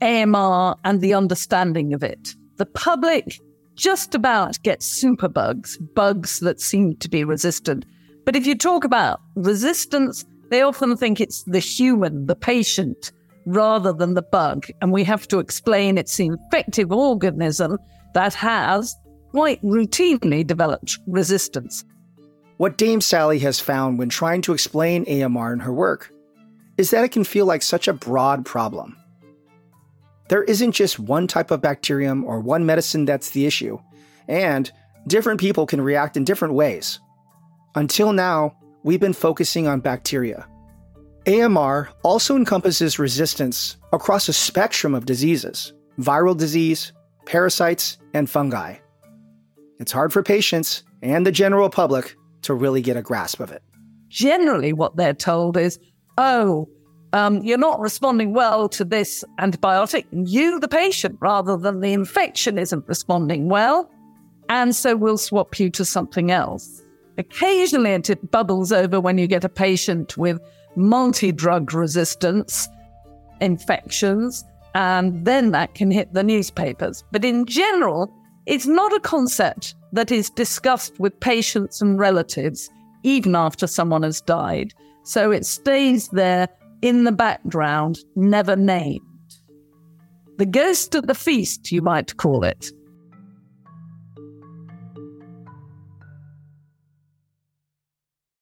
AMR 0.00 0.76
and 0.84 1.00
the 1.00 1.14
understanding 1.14 1.92
of 1.92 2.02
it. 2.02 2.34
The 2.56 2.66
public 2.66 3.40
just 3.74 4.14
about 4.14 4.62
gets 4.62 5.02
superbugs, 5.02 5.76
bugs 5.94 6.40
that 6.40 6.60
seem 6.60 6.96
to 6.98 7.08
be 7.08 7.24
resistant. 7.24 7.84
But 8.24 8.36
if 8.36 8.46
you 8.46 8.54
talk 8.54 8.84
about 8.84 9.20
resistance, 9.34 10.24
they 10.50 10.62
often 10.62 10.96
think 10.96 11.20
it's 11.20 11.42
the 11.44 11.58
human, 11.58 12.26
the 12.26 12.36
patient, 12.36 13.10
rather 13.46 13.92
than 13.92 14.14
the 14.14 14.22
bug. 14.22 14.66
And 14.80 14.92
we 14.92 15.02
have 15.04 15.26
to 15.28 15.38
explain 15.38 15.98
it's 15.98 16.16
the 16.16 16.26
infective 16.26 16.92
organism 16.92 17.78
that 18.14 18.34
has 18.34 18.94
quite 19.30 19.62
routinely 19.62 20.46
developed 20.46 20.98
resistance. 21.06 21.84
What 22.60 22.76
Dame 22.76 23.00
Sally 23.00 23.38
has 23.38 23.58
found 23.58 23.98
when 23.98 24.10
trying 24.10 24.42
to 24.42 24.52
explain 24.52 25.06
AMR 25.08 25.54
in 25.54 25.60
her 25.60 25.72
work 25.72 26.12
is 26.76 26.90
that 26.90 27.04
it 27.04 27.10
can 27.10 27.24
feel 27.24 27.46
like 27.46 27.62
such 27.62 27.88
a 27.88 27.94
broad 27.94 28.44
problem. 28.44 28.98
There 30.28 30.42
isn't 30.42 30.72
just 30.72 30.98
one 30.98 31.26
type 31.26 31.50
of 31.50 31.62
bacterium 31.62 32.22
or 32.22 32.38
one 32.38 32.66
medicine 32.66 33.06
that's 33.06 33.30
the 33.30 33.46
issue, 33.46 33.78
and 34.28 34.70
different 35.06 35.40
people 35.40 35.64
can 35.64 35.80
react 35.80 36.18
in 36.18 36.24
different 36.24 36.52
ways. 36.52 37.00
Until 37.76 38.12
now, 38.12 38.54
we've 38.82 39.00
been 39.00 39.14
focusing 39.14 39.66
on 39.66 39.80
bacteria, 39.80 40.46
AMR 41.26 41.88
also 42.02 42.36
encompasses 42.36 42.98
resistance 42.98 43.78
across 43.94 44.28
a 44.28 44.34
spectrum 44.34 44.94
of 44.94 45.06
diseases 45.06 45.72
viral 45.98 46.36
disease, 46.36 46.92
parasites, 47.24 47.96
and 48.12 48.28
fungi. 48.28 48.76
It's 49.78 49.92
hard 49.92 50.12
for 50.12 50.22
patients 50.22 50.82
and 51.00 51.26
the 51.26 51.32
general 51.32 51.70
public 51.70 52.16
to 52.42 52.54
really 52.54 52.82
get 52.82 52.96
a 52.96 53.02
grasp 53.02 53.40
of 53.40 53.50
it. 53.50 53.62
Generally, 54.08 54.72
what 54.72 54.96
they're 54.96 55.14
told 55.14 55.56
is, 55.56 55.78
oh, 56.18 56.68
um, 57.12 57.42
you're 57.42 57.58
not 57.58 57.80
responding 57.80 58.32
well 58.32 58.68
to 58.70 58.84
this 58.84 59.24
antibiotic. 59.38 60.06
You, 60.12 60.60
the 60.60 60.68
patient, 60.68 61.18
rather 61.20 61.56
than 61.56 61.80
the 61.80 61.92
infection, 61.92 62.58
isn't 62.58 62.86
responding 62.86 63.48
well. 63.48 63.90
And 64.48 64.74
so 64.74 64.96
we'll 64.96 65.18
swap 65.18 65.58
you 65.58 65.70
to 65.70 65.84
something 65.84 66.30
else. 66.30 66.82
Occasionally, 67.18 67.90
it 67.90 68.30
bubbles 68.30 68.72
over 68.72 69.00
when 69.00 69.18
you 69.18 69.26
get 69.26 69.44
a 69.44 69.48
patient 69.48 70.16
with 70.16 70.40
multi 70.76 71.32
drug 71.32 71.74
resistance 71.74 72.68
infections, 73.40 74.44
and 74.74 75.24
then 75.24 75.50
that 75.50 75.74
can 75.74 75.90
hit 75.90 76.12
the 76.12 76.22
newspapers. 76.22 77.04
But 77.10 77.24
in 77.24 77.46
general, 77.46 78.12
it's 78.46 78.66
not 78.66 78.92
a 78.94 79.00
concept 79.00 79.74
that 79.92 80.10
is 80.10 80.30
discussed 80.30 80.98
with 80.98 81.18
patients 81.20 81.80
and 81.80 81.98
relatives, 81.98 82.70
even 83.02 83.34
after 83.34 83.66
someone 83.66 84.02
has 84.02 84.20
died. 84.20 84.72
So 85.04 85.30
it 85.30 85.46
stays 85.46 86.08
there 86.08 86.48
in 86.82 87.04
the 87.04 87.12
background, 87.12 87.98
never 88.16 88.56
named. 88.56 89.00
The 90.38 90.46
ghost 90.46 90.94
at 90.94 91.06
the 91.06 91.14
feast, 91.14 91.70
you 91.70 91.82
might 91.82 92.16
call 92.16 92.44
it. 92.44 92.72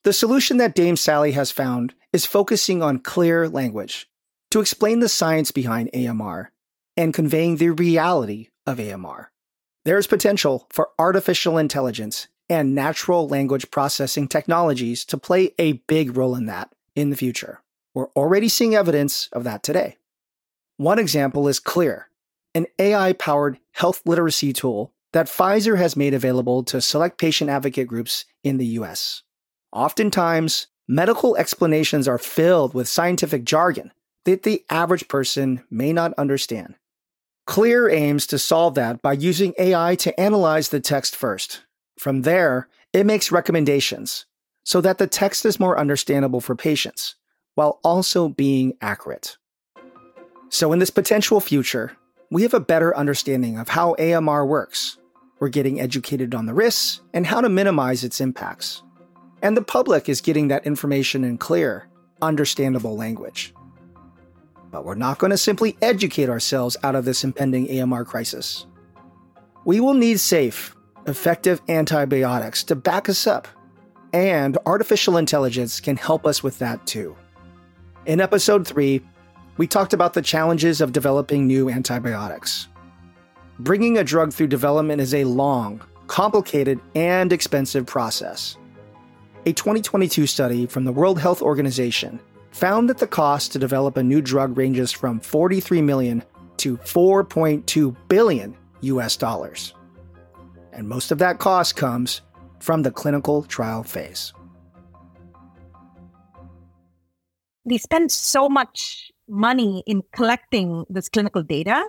The 0.04 0.12
solution 0.12 0.58
that 0.58 0.74
Dame 0.74 0.96
Sally 0.96 1.32
has 1.32 1.50
found 1.50 1.94
is 2.12 2.24
focusing 2.24 2.82
on 2.82 3.00
clear 3.00 3.48
language 3.48 4.08
to 4.52 4.60
explain 4.60 5.00
the 5.00 5.08
science 5.08 5.50
behind 5.50 5.90
AMR 5.92 6.50
and 6.96 7.12
conveying 7.12 7.56
the 7.56 7.70
reality 7.70 8.48
of 8.66 8.80
AMR. 8.80 9.30
There 9.88 9.96
is 9.96 10.06
potential 10.06 10.66
for 10.68 10.90
artificial 10.98 11.56
intelligence 11.56 12.28
and 12.50 12.74
natural 12.74 13.26
language 13.26 13.70
processing 13.70 14.28
technologies 14.28 15.02
to 15.06 15.16
play 15.16 15.54
a 15.58 15.80
big 15.88 16.14
role 16.14 16.34
in 16.34 16.44
that 16.44 16.74
in 16.94 17.08
the 17.08 17.16
future. 17.16 17.62
We're 17.94 18.10
already 18.10 18.50
seeing 18.50 18.74
evidence 18.74 19.30
of 19.32 19.44
that 19.44 19.62
today. 19.62 19.96
One 20.76 20.98
example 20.98 21.48
is 21.48 21.58
Clear, 21.58 22.10
an 22.54 22.66
AI 22.78 23.14
powered 23.14 23.60
health 23.72 24.02
literacy 24.04 24.52
tool 24.52 24.92
that 25.14 25.26
Pfizer 25.26 25.78
has 25.78 25.96
made 25.96 26.12
available 26.12 26.62
to 26.64 26.82
select 26.82 27.16
patient 27.16 27.48
advocate 27.48 27.88
groups 27.88 28.26
in 28.44 28.58
the 28.58 28.66
US. 28.66 29.22
Oftentimes, 29.72 30.66
medical 30.86 31.34
explanations 31.38 32.06
are 32.06 32.18
filled 32.18 32.74
with 32.74 32.88
scientific 32.88 33.42
jargon 33.44 33.92
that 34.26 34.42
the 34.42 34.66
average 34.68 35.08
person 35.08 35.64
may 35.70 35.94
not 35.94 36.12
understand. 36.18 36.74
Clear 37.48 37.88
aims 37.88 38.28
to 38.28 38.38
solve 38.38 38.76
that 38.76 39.02
by 39.02 39.14
using 39.14 39.54
AI 39.58 39.96
to 39.96 40.20
analyze 40.20 40.68
the 40.68 40.78
text 40.78 41.16
first. 41.16 41.64
From 41.98 42.22
there, 42.22 42.68
it 42.92 43.06
makes 43.06 43.32
recommendations 43.32 44.26
so 44.62 44.80
that 44.80 44.98
the 44.98 45.08
text 45.08 45.44
is 45.44 45.58
more 45.58 45.76
understandable 45.76 46.40
for 46.40 46.54
patients, 46.54 47.16
while 47.56 47.80
also 47.82 48.28
being 48.28 48.74
accurate. 48.80 49.36
So, 50.50 50.72
in 50.72 50.78
this 50.78 50.90
potential 50.90 51.40
future, 51.40 51.96
we 52.30 52.42
have 52.42 52.54
a 52.54 52.60
better 52.60 52.96
understanding 52.96 53.58
of 53.58 53.70
how 53.70 53.96
AMR 53.98 54.46
works. 54.46 54.98
We're 55.40 55.48
getting 55.48 55.80
educated 55.80 56.34
on 56.34 56.46
the 56.46 56.54
risks 56.54 57.00
and 57.12 57.26
how 57.26 57.40
to 57.40 57.48
minimize 57.48 58.04
its 58.04 58.20
impacts 58.20 58.82
and 59.42 59.56
the 59.56 59.62
public 59.62 60.08
is 60.08 60.20
getting 60.20 60.48
that 60.48 60.66
information 60.66 61.24
in 61.24 61.38
clear, 61.38 61.88
understandable 62.20 62.96
language. 62.96 63.54
But 64.70 64.84
we're 64.84 64.94
not 64.94 65.18
going 65.18 65.30
to 65.30 65.38
simply 65.38 65.76
educate 65.80 66.28
ourselves 66.28 66.76
out 66.82 66.94
of 66.94 67.04
this 67.04 67.24
impending 67.24 67.80
AMR 67.80 68.04
crisis. 68.04 68.66
We 69.64 69.80
will 69.80 69.94
need 69.94 70.20
safe, 70.20 70.74
effective 71.06 71.60
antibiotics 71.68 72.64
to 72.64 72.76
back 72.76 73.08
us 73.08 73.26
up, 73.26 73.48
and 74.12 74.58
artificial 74.66 75.16
intelligence 75.16 75.80
can 75.80 75.96
help 75.96 76.26
us 76.26 76.42
with 76.42 76.58
that 76.58 76.86
too. 76.86 77.16
In 78.06 78.20
episode 78.20 78.66
3, 78.66 79.02
we 79.56 79.66
talked 79.66 79.92
about 79.92 80.14
the 80.14 80.22
challenges 80.22 80.80
of 80.80 80.92
developing 80.92 81.46
new 81.46 81.68
antibiotics. 81.68 82.68
Bringing 83.58 83.98
a 83.98 84.04
drug 84.04 84.32
through 84.32 84.46
development 84.46 85.00
is 85.00 85.14
a 85.14 85.24
long, 85.24 85.82
complicated, 86.06 86.80
and 86.94 87.32
expensive 87.32 87.84
process. 87.86 88.56
A 89.46 89.52
2022 89.52 90.26
study 90.26 90.66
from 90.66 90.84
the 90.84 90.92
World 90.92 91.18
Health 91.18 91.42
Organization 91.42 92.20
found 92.50 92.88
that 92.88 92.98
the 92.98 93.06
cost 93.06 93.52
to 93.52 93.58
develop 93.58 93.96
a 93.96 94.02
new 94.02 94.20
drug 94.20 94.56
ranges 94.56 94.92
from 94.92 95.20
43 95.20 95.82
million 95.82 96.22
to 96.58 96.76
4.2 96.78 97.96
billion 98.08 98.56
US 98.80 99.16
dollars. 99.16 99.74
And 100.72 100.88
most 100.88 101.10
of 101.10 101.18
that 101.18 101.38
cost 101.38 101.76
comes 101.76 102.20
from 102.60 102.82
the 102.82 102.90
clinical 102.90 103.42
trial 103.44 103.82
phase. 103.82 104.32
We 107.64 107.78
spend 107.78 108.10
so 108.10 108.48
much 108.48 109.12
money 109.28 109.82
in 109.86 110.02
collecting 110.12 110.84
this 110.88 111.08
clinical 111.08 111.42
data. 111.42 111.84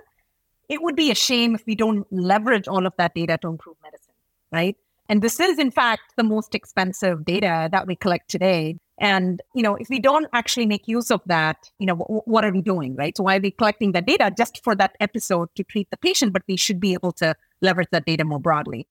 It 0.68 0.82
would 0.82 0.94
be 0.94 1.10
a 1.10 1.14
shame 1.14 1.54
if 1.54 1.64
we 1.66 1.74
don't 1.74 2.06
leverage 2.12 2.68
all 2.68 2.86
of 2.86 2.92
that 2.98 3.14
data 3.14 3.38
to 3.42 3.48
improve 3.48 3.76
medicine, 3.82 4.14
right? 4.52 4.76
And 5.08 5.22
this 5.22 5.40
is, 5.40 5.58
in 5.58 5.70
fact, 5.70 6.02
the 6.16 6.22
most 6.22 6.54
expensive 6.54 7.24
data 7.24 7.68
that 7.72 7.86
we 7.86 7.96
collect 7.96 8.30
today. 8.30 8.76
And, 9.00 9.40
you 9.54 9.62
know, 9.62 9.76
if 9.76 9.88
we 9.88 9.98
don't 9.98 10.26
actually 10.34 10.66
make 10.66 10.86
use 10.86 11.10
of 11.10 11.22
that, 11.24 11.70
you 11.78 11.86
know, 11.86 11.96
w- 11.96 12.20
what 12.26 12.44
are 12.44 12.52
we 12.52 12.60
doing, 12.60 12.94
right? 12.96 13.16
So 13.16 13.24
why 13.24 13.38
are 13.38 13.40
we 13.40 13.50
collecting 13.50 13.92
that 13.92 14.06
data 14.06 14.30
just 14.36 14.62
for 14.62 14.74
that 14.76 14.94
episode 15.00 15.48
to 15.56 15.64
treat 15.64 15.88
the 15.90 15.96
patient? 15.96 16.34
But 16.34 16.42
we 16.46 16.56
should 16.56 16.78
be 16.78 16.92
able 16.92 17.12
to 17.12 17.34
leverage 17.62 17.88
that 17.92 18.04
data 18.04 18.24
more 18.24 18.38
broadly. 18.38 18.86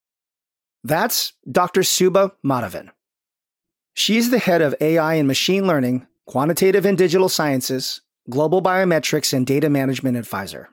That's 0.83 1.33
Dr. 1.51 1.81
Subha 1.81 2.31
Madhavan. 2.43 2.89
She's 3.93 4.31
the 4.31 4.39
head 4.39 4.61
of 4.61 4.73
AI 4.81 5.13
and 5.15 5.27
machine 5.27 5.67
learning, 5.67 6.07
quantitative 6.25 6.85
and 6.85 6.97
digital 6.97 7.29
sciences, 7.29 8.01
global 8.29 8.61
biometrics, 8.61 9.31
and 9.33 9.45
data 9.45 9.69
management 9.69 10.17
at 10.17 10.23
Pfizer. 10.23 10.67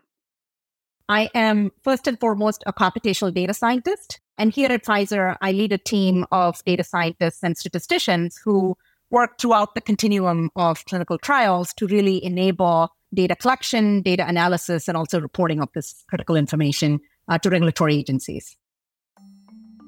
I 1.09 1.29
am 1.35 1.73
first 1.83 2.07
and 2.07 2.19
foremost 2.19 2.63
a 2.67 2.73
computational 2.73 3.33
data 3.35 3.55
scientist. 3.55 4.21
And 4.39 4.53
here 4.53 4.71
at 4.71 4.85
Pfizer, 4.85 5.37
I 5.41 5.53
lead 5.53 5.73
a 5.73 5.79
team 5.79 6.25
of 6.33 6.63
data 6.65 6.85
scientists 6.85 7.43
and 7.43 7.57
statisticians 7.57 8.41
who 8.45 8.77
work 9.11 9.39
throughout 9.39 9.75
the 9.75 9.81
continuum 9.81 10.51
of 10.57 10.85
clinical 10.87 11.19
trials 11.19 11.73
to 11.75 11.87
really 11.87 12.23
enable 12.25 12.91
data 13.15 13.37
collection, 13.37 14.03
data 14.03 14.27
analysis, 14.27 14.89
and 14.89 14.97
also 14.97 15.21
reporting 15.21 15.61
of 15.61 15.69
this 15.75 16.05
critical 16.09 16.37
information 16.37 17.01
uh, 17.29 17.39
to 17.39 17.51
regulatory 17.51 17.97
agencies. 17.97 18.57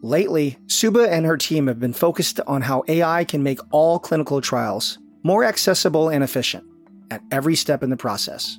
Lately, 0.02 0.56
Subha 0.66 1.08
and 1.08 1.26
her 1.26 1.36
team 1.36 1.66
have 1.66 1.80
been 1.80 1.92
focused 1.92 2.38
on 2.46 2.62
how 2.62 2.84
AI 2.86 3.24
can 3.24 3.42
make 3.42 3.58
all 3.72 3.98
clinical 3.98 4.40
trials 4.40 4.98
more 5.24 5.44
accessible 5.44 6.08
and 6.08 6.22
efficient 6.22 6.64
at 7.10 7.20
every 7.32 7.56
step 7.56 7.82
in 7.82 7.90
the 7.90 7.96
process, 7.96 8.58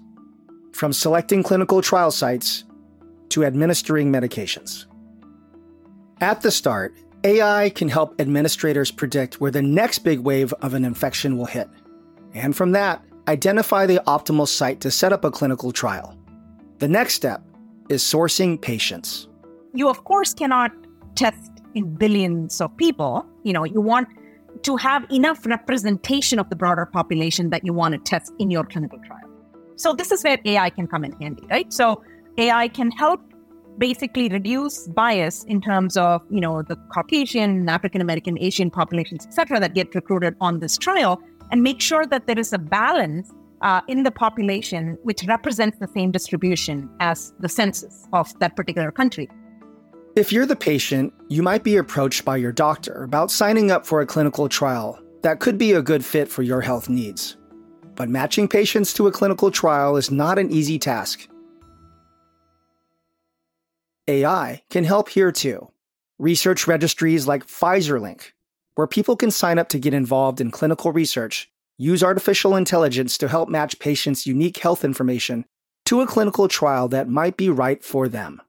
from 0.74 0.92
selecting 0.92 1.42
clinical 1.42 1.82
trial 1.82 2.12
sites 2.12 2.66
to 3.30 3.46
administering 3.46 4.12
medications. 4.12 4.86
At 6.20 6.42
the 6.42 6.51
start, 6.51 6.94
AI 7.23 7.69
can 7.71 7.89
help 7.89 8.19
administrators 8.19 8.91
predict 8.91 9.41
where 9.41 9.51
the 9.51 9.61
next 9.61 9.99
big 9.99 10.19
wave 10.19 10.53
of 10.61 10.73
an 10.73 10.85
infection 10.85 11.38
will 11.38 11.45
hit, 11.45 11.67
and 12.33 12.55
from 12.55 12.71
that, 12.71 13.03
identify 13.27 13.85
the 13.85 14.01
optimal 14.07 14.47
site 14.47 14.79
to 14.81 14.89
set 14.89 15.11
up 15.11 15.25
a 15.25 15.31
clinical 15.31 15.71
trial. 15.71 16.17
The 16.77 16.88
next 16.88 17.15
step 17.15 17.43
is 17.89 18.01
sourcing 18.03 18.61
patients. 18.61 19.27
You, 19.73 19.89
of 19.89 20.03
course, 20.05 20.33
cannot 20.33 20.71
test 21.15 21.51
in 21.75 21.93
billions 21.95 22.61
of 22.61 22.75
people. 22.77 23.25
You 23.43 23.53
know, 23.53 23.65
you 23.65 23.81
want 23.81 24.07
to 24.63 24.77
have 24.77 25.05
enough 25.11 25.45
representation 25.45 26.39
of 26.39 26.49
the 26.49 26.55
broader 26.55 26.85
population 26.85 27.49
that 27.49 27.65
you 27.65 27.73
want 27.73 27.93
to 27.93 27.99
test 27.99 28.31
in 28.39 28.49
your 28.49 28.63
clinical 28.63 28.99
trial. 28.99 29.29
So 29.75 29.93
this 29.93 30.11
is 30.11 30.23
where 30.23 30.38
AI 30.45 30.69
can 30.69 30.88
come 30.88 31.03
in 31.03 31.11
handy, 31.13 31.43
right? 31.49 31.71
So 31.71 32.01
AI 32.38 32.67
can 32.69 32.91
help 32.91 33.21
basically 33.79 34.29
reduce 34.29 34.88
bias 34.89 35.43
in 35.45 35.62
terms 35.62 35.97
of, 35.97 36.21
you 36.30 36.41
know, 36.41 36.62
the 36.62 36.75
Caucasian, 36.93 37.67
African 37.69 38.01
American, 38.01 38.38
Asian 38.38 38.69
populations, 38.69 39.25
et 39.25 39.34
cetera, 39.34 39.60
that 39.60 39.73
get 39.73 39.95
recruited 39.95 40.36
on 40.41 40.60
this 40.60 40.77
trial 40.77 41.19
and 41.49 41.63
make 41.63 41.82
sure 41.82 42.06
that 42.06 42.27
there 42.27 42.38
is 42.38 42.54
a 42.54 42.58
balance 42.60 43.32
uh, 43.62 43.82
in 43.88 44.04
the 44.04 44.12
population 44.12 44.97
which 45.04 45.23
represents 45.25 45.80
the 45.80 45.88
same 45.88 46.12
distribution 46.12 46.89
as 46.99 47.34
the 47.39 47.49
census 47.49 48.08
of 48.13 48.38
that 48.39 48.56
particular 48.56 48.91
country. 48.91 49.30
If 50.15 50.34
you're 50.34 50.45
the 50.45 50.56
patient, 50.56 51.13
you 51.30 51.41
might 51.41 51.63
be 51.63 51.77
approached 51.77 52.25
by 52.25 52.38
your 52.38 52.51
doctor 52.51 53.04
about 53.04 53.32
signing 53.32 53.71
up 53.71 53.86
for 53.86 54.01
a 54.01 54.06
clinical 54.06 54.49
trial 54.49 55.01
that 55.21 55.39
could 55.39 55.58
be 55.58 55.71
a 55.71 55.82
good 55.82 56.04
fit 56.04 56.27
for 56.27 56.43
your 56.43 56.62
health 56.62 56.89
needs. 56.89 57.38
But 57.95 58.10
matching 58.10 58.47
patients 58.47 58.93
to 58.95 59.08
a 59.08 59.12
clinical 59.12 59.51
trial 59.51 59.95
is 59.95 60.12
not 60.12 60.38
an 60.39 60.51
easy 60.51 60.80
task. 60.80 61.29
AI 64.10 64.63
can 64.69 64.84
help 64.84 65.10
here 65.10 65.32
too. 65.32 65.72
Research 66.17 66.67
registries 66.67 67.28
like 67.28 67.48
PfizerLink, 67.48 68.32
where 68.76 68.88
people 68.88 69.15
can 69.15 69.32
sign 69.32 69.60
up 69.60 69.69
to 69.69 69.80
get 69.80 69.93
involved 69.93 70.41
in 70.41 70.52
clinical 70.52 70.91
research, 70.91 71.50
use 71.78 72.04
artificial 72.04 72.56
intelligence 72.56 73.17
to 73.19 73.28
help 73.28 73.50
match 73.50 73.80
patients' 73.80 74.26
unique 74.26 74.58
health 74.58 74.84
information 74.84 75.45
to 75.86 76.02
a 76.02 76.08
clinical 76.08 76.48
trial 76.48 76.88
that 76.88 77.08
might 77.08 77.38
be 77.38 77.50
right 77.50 77.84
for 77.84 78.10
them 78.10 78.41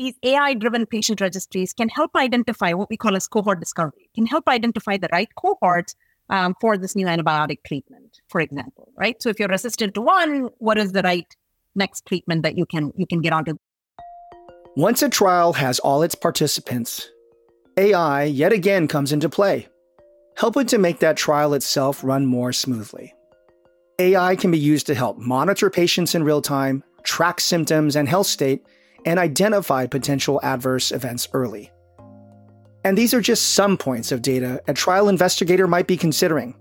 these 0.00 0.14
AI 0.22 0.54
driven 0.54 0.86
patient 0.86 1.20
registries 1.20 1.74
can 1.74 1.90
help 1.90 2.16
identify 2.16 2.72
what 2.72 2.88
we 2.88 2.96
call 2.96 3.16
as 3.16 3.28
cohort 3.28 3.60
discovery, 3.60 4.08
can 4.14 4.24
help 4.24 4.48
identify 4.48 4.96
the 4.96 5.10
right 5.12 5.28
cohorts 5.36 5.94
um, 6.30 6.54
for 6.58 6.78
this 6.78 6.96
new 6.96 7.04
antibiotic 7.04 7.58
treatment, 7.66 8.20
for 8.30 8.40
example, 8.40 8.90
right? 8.96 9.20
So 9.22 9.28
if 9.28 9.38
you're 9.38 9.48
resistant 9.48 9.92
to 9.94 10.00
one, 10.00 10.48
what 10.56 10.78
is 10.78 10.92
the 10.92 11.02
right 11.02 11.26
next 11.74 12.06
treatment 12.06 12.44
that 12.44 12.56
you 12.56 12.64
can 12.64 12.92
you 12.96 13.06
can 13.06 13.20
get 13.20 13.34
onto? 13.34 13.58
Once 14.76 15.02
a 15.02 15.08
trial 15.08 15.52
has 15.52 15.80
all 15.80 16.04
its 16.04 16.14
participants, 16.14 17.10
AI 17.76 18.22
yet 18.22 18.52
again 18.52 18.86
comes 18.86 19.10
into 19.10 19.28
play, 19.28 19.66
helping 20.36 20.64
to 20.64 20.78
make 20.78 21.00
that 21.00 21.16
trial 21.16 21.54
itself 21.54 22.04
run 22.04 22.24
more 22.24 22.52
smoothly. 22.52 23.12
AI 23.98 24.36
can 24.36 24.52
be 24.52 24.58
used 24.58 24.86
to 24.86 24.94
help 24.94 25.18
monitor 25.18 25.70
patients 25.70 26.14
in 26.14 26.22
real 26.22 26.40
time, 26.40 26.84
track 27.02 27.40
symptoms 27.40 27.96
and 27.96 28.08
health 28.08 28.28
state, 28.28 28.64
and 29.04 29.18
identify 29.18 29.88
potential 29.88 30.38
adverse 30.44 30.92
events 30.92 31.26
early. 31.32 31.72
And 32.84 32.96
these 32.96 33.12
are 33.12 33.20
just 33.20 33.54
some 33.54 33.76
points 33.76 34.12
of 34.12 34.22
data 34.22 34.62
a 34.68 34.72
trial 34.72 35.08
investigator 35.08 35.66
might 35.66 35.88
be 35.88 35.96
considering. 35.96 36.54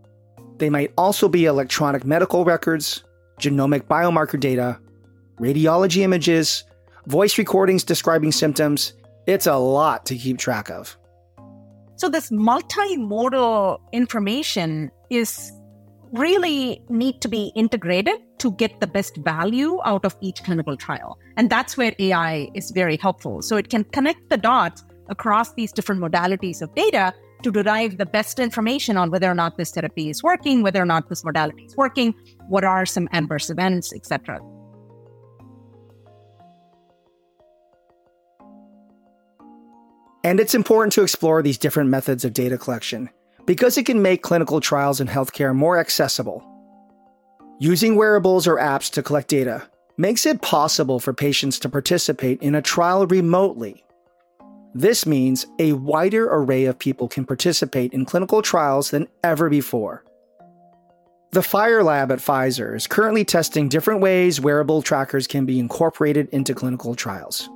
They 0.57 0.71
might 0.71 0.93
also 0.97 1.29
be 1.29 1.45
electronic 1.45 2.05
medical 2.05 2.43
records, 2.43 3.03
genomic 3.39 3.83
biomarker 3.83 4.39
data, 4.39 4.79
radiology 5.39 6.01
images, 6.01 6.63
voice 7.09 7.39
recordings 7.39 7.83
describing 7.83 8.31
symptoms. 8.31 8.93
It's 9.25 9.47
a 9.47 9.57
lot 9.57 10.05
to 10.05 10.15
keep 10.15 10.37
track 10.37 10.69
of. 10.69 10.95
So, 11.95 12.07
this 12.07 12.29
multimodal 12.29 13.79
information 13.91 14.91
is 15.09 15.51
really 16.13 16.81
need 16.89 17.19
to 17.21 17.27
be 17.27 17.51
integrated 17.55 18.15
to 18.37 18.51
get 18.53 18.79
the 18.79 18.87
best 18.87 19.17
value 19.17 19.79
out 19.85 20.05
of 20.05 20.15
each 20.21 20.43
clinical 20.43 20.77
trial. 20.77 21.17
And 21.35 21.49
that's 21.49 21.77
where 21.77 21.93
AI 21.99 22.49
is 22.53 22.71
very 22.71 22.97
helpful. 22.97 23.41
So 23.43 23.57
it 23.57 23.69
can 23.69 23.83
connect 23.83 24.29
the 24.29 24.37
dots 24.37 24.83
across 25.09 25.53
these 25.53 25.71
different 25.71 26.01
modalities 26.01 26.63
of 26.63 26.73
data 26.73 27.13
to 27.43 27.51
derive 27.51 27.97
the 27.97 28.07
best 28.07 28.39
information 28.39 28.97
on 28.97 29.11
whether 29.11 29.29
or 29.29 29.35
not 29.35 29.57
this 29.57 29.71
therapy 29.71 30.09
is 30.09 30.23
working, 30.23 30.63
whether 30.63 30.81
or 30.81 30.85
not 30.85 31.09
this 31.09 31.23
modality 31.23 31.65
is 31.65 31.77
working, 31.77 32.15
what 32.47 32.63
are 32.63 32.87
some 32.87 33.07
adverse 33.11 33.51
events, 33.51 33.93
etc. 33.93 34.39
And 40.23 40.39
it's 40.39 40.55
important 40.55 40.93
to 40.93 41.03
explore 41.03 41.41
these 41.41 41.57
different 41.57 41.89
methods 41.89 42.25
of 42.25 42.33
data 42.33 42.57
collection 42.57 43.09
because 43.45 43.77
it 43.77 43.85
can 43.85 44.01
make 44.01 44.21
clinical 44.21 44.59
trials 44.59 44.99
in 44.99 45.07
healthcare 45.07 45.55
more 45.55 45.77
accessible. 45.79 46.45
Using 47.59 47.95
wearables 47.95 48.47
or 48.47 48.57
apps 48.57 48.91
to 48.91 49.03
collect 49.03 49.29
data 49.29 49.69
makes 49.97 50.25
it 50.25 50.41
possible 50.41 50.99
for 50.99 51.13
patients 51.13 51.59
to 51.59 51.69
participate 51.69 52.41
in 52.41 52.55
a 52.55 52.61
trial 52.61 53.07
remotely. 53.07 53.83
This 54.73 55.05
means 55.05 55.45
a 55.57 55.73
wider 55.73 56.27
array 56.29 56.65
of 56.65 56.77
people 56.77 57.07
can 57.07 57.25
participate 57.25 57.91
in 57.91 58.05
clinical 58.05 58.41
trials 58.41 58.91
than 58.91 59.07
ever 59.23 59.49
before. 59.49 60.03
The 61.31 61.43
Fire 61.43 61.83
Lab 61.83 62.11
at 62.11 62.19
Pfizer 62.19 62.75
is 62.75 62.87
currently 62.87 63.25
testing 63.25 63.67
different 63.67 64.01
ways 64.01 64.39
wearable 64.39 64.81
trackers 64.81 65.27
can 65.27 65.45
be 65.45 65.59
incorporated 65.59 66.29
into 66.29 66.55
clinical 66.55 66.95
trials. 66.95 67.49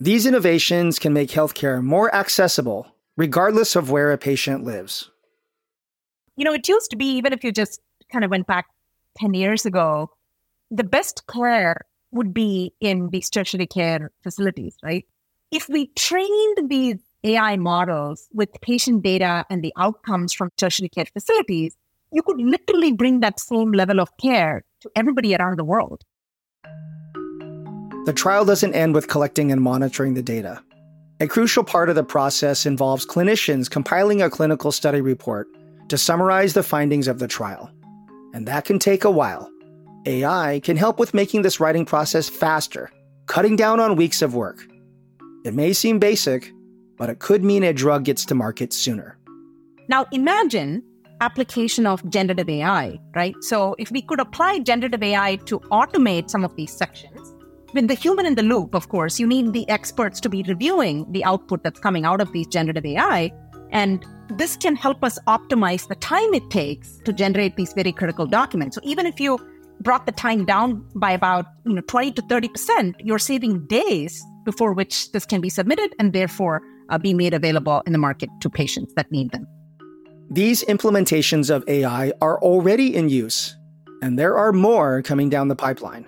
These 0.00 0.26
innovations 0.26 0.98
can 1.00 1.12
make 1.12 1.30
healthcare 1.30 1.82
more 1.82 2.14
accessible 2.14 2.86
regardless 3.16 3.74
of 3.74 3.90
where 3.90 4.12
a 4.12 4.18
patient 4.18 4.62
lives. 4.62 5.10
You 6.36 6.44
know, 6.44 6.52
it 6.52 6.68
used 6.68 6.90
to 6.92 6.96
be, 6.96 7.16
even 7.16 7.32
if 7.32 7.42
you 7.42 7.50
just 7.50 7.80
kind 8.12 8.24
of 8.24 8.30
went 8.30 8.46
back 8.46 8.66
10 9.18 9.34
years 9.34 9.66
ago, 9.66 10.10
the 10.70 10.84
best 10.84 11.26
care 11.26 11.80
would 12.12 12.32
be 12.32 12.72
in 12.80 13.10
these 13.10 13.28
tertiary 13.28 13.66
care 13.66 14.12
facilities, 14.22 14.76
right? 14.84 15.04
If 15.50 15.68
we 15.68 15.88
trained 15.96 16.70
these 16.70 16.98
AI 17.24 17.56
models 17.56 18.28
with 18.32 18.50
patient 18.60 19.02
data 19.02 19.44
and 19.50 19.64
the 19.64 19.72
outcomes 19.76 20.32
from 20.32 20.50
tertiary 20.56 20.90
care 20.90 21.06
facilities, 21.06 21.76
you 22.12 22.22
could 22.22 22.40
literally 22.40 22.92
bring 22.92 23.18
that 23.20 23.40
same 23.40 23.72
level 23.72 23.98
of 23.98 24.16
care 24.18 24.64
to 24.82 24.90
everybody 24.94 25.34
around 25.34 25.58
the 25.58 25.64
world. 25.64 26.04
The 28.08 28.14
trial 28.14 28.46
doesn't 28.46 28.74
end 28.74 28.94
with 28.94 29.06
collecting 29.06 29.52
and 29.52 29.60
monitoring 29.60 30.14
the 30.14 30.22
data. 30.22 30.62
A 31.20 31.26
crucial 31.26 31.62
part 31.62 31.90
of 31.90 31.94
the 31.94 32.02
process 32.02 32.64
involves 32.64 33.04
clinicians 33.04 33.68
compiling 33.70 34.22
a 34.22 34.30
clinical 34.30 34.72
study 34.72 35.02
report 35.02 35.46
to 35.88 35.98
summarize 35.98 36.54
the 36.54 36.62
findings 36.62 37.06
of 37.06 37.18
the 37.18 37.28
trial. 37.28 37.70
And 38.32 38.48
that 38.48 38.64
can 38.64 38.78
take 38.78 39.04
a 39.04 39.10
while. 39.10 39.50
AI 40.06 40.62
can 40.64 40.78
help 40.78 40.98
with 40.98 41.12
making 41.12 41.42
this 41.42 41.60
writing 41.60 41.84
process 41.84 42.30
faster, 42.30 42.90
cutting 43.26 43.56
down 43.56 43.78
on 43.78 43.94
weeks 43.94 44.22
of 44.22 44.34
work. 44.34 44.66
It 45.44 45.52
may 45.52 45.74
seem 45.74 45.98
basic, 45.98 46.50
but 46.96 47.10
it 47.10 47.18
could 47.18 47.44
mean 47.44 47.62
a 47.62 47.74
drug 47.74 48.04
gets 48.04 48.24
to 48.24 48.34
market 48.34 48.72
sooner. 48.72 49.18
Now 49.86 50.06
imagine 50.12 50.82
application 51.20 51.86
of 51.86 52.08
generative 52.08 52.48
AI, 52.48 52.98
right? 53.14 53.34
So 53.42 53.74
if 53.78 53.90
we 53.90 54.00
could 54.00 54.20
apply 54.20 54.60
generative 54.60 55.02
AI 55.02 55.36
to 55.44 55.60
automate 55.70 56.30
some 56.30 56.42
of 56.42 56.56
these 56.56 56.72
sections, 56.72 57.17
with 57.74 57.88
the 57.88 57.94
human 57.94 58.26
in 58.26 58.34
the 58.34 58.42
loop, 58.42 58.74
of 58.74 58.88
course, 58.88 59.20
you 59.20 59.26
need 59.26 59.52
the 59.52 59.68
experts 59.68 60.20
to 60.20 60.28
be 60.28 60.42
reviewing 60.42 61.10
the 61.12 61.24
output 61.24 61.62
that's 61.62 61.80
coming 61.80 62.04
out 62.04 62.20
of 62.20 62.32
these 62.32 62.46
generative 62.46 62.84
AI. 62.86 63.32
And 63.70 64.04
this 64.30 64.56
can 64.56 64.76
help 64.76 65.04
us 65.04 65.18
optimize 65.26 65.88
the 65.88 65.94
time 65.96 66.32
it 66.34 66.48
takes 66.50 66.98
to 67.04 67.12
generate 67.12 67.56
these 67.56 67.72
very 67.72 67.92
critical 67.92 68.26
documents. 68.26 68.74
So 68.76 68.80
even 68.84 69.06
if 69.06 69.20
you 69.20 69.38
brought 69.80 70.06
the 70.06 70.12
time 70.12 70.44
down 70.44 70.84
by 70.96 71.12
about 71.12 71.46
you 71.64 71.74
know 71.74 71.82
20 71.82 72.12
to 72.12 72.22
30 72.22 72.48
percent, 72.48 72.96
you're 73.00 73.18
saving 73.18 73.66
days 73.66 74.22
before 74.44 74.72
which 74.72 75.12
this 75.12 75.26
can 75.26 75.40
be 75.40 75.48
submitted 75.48 75.94
and 75.98 76.12
therefore 76.12 76.62
uh, 76.88 76.98
be 76.98 77.14
made 77.14 77.34
available 77.34 77.82
in 77.86 77.92
the 77.92 77.98
market 77.98 78.30
to 78.40 78.50
patients 78.50 78.94
that 78.94 79.10
need 79.12 79.30
them. 79.30 79.46
These 80.30 80.64
implementations 80.64 81.48
of 81.48 81.64
AI 81.68 82.12
are 82.20 82.40
already 82.40 82.94
in 82.94 83.08
use, 83.08 83.56
and 84.02 84.18
there 84.18 84.36
are 84.36 84.52
more 84.52 85.02
coming 85.02 85.30
down 85.30 85.48
the 85.48 85.56
pipeline. 85.56 86.06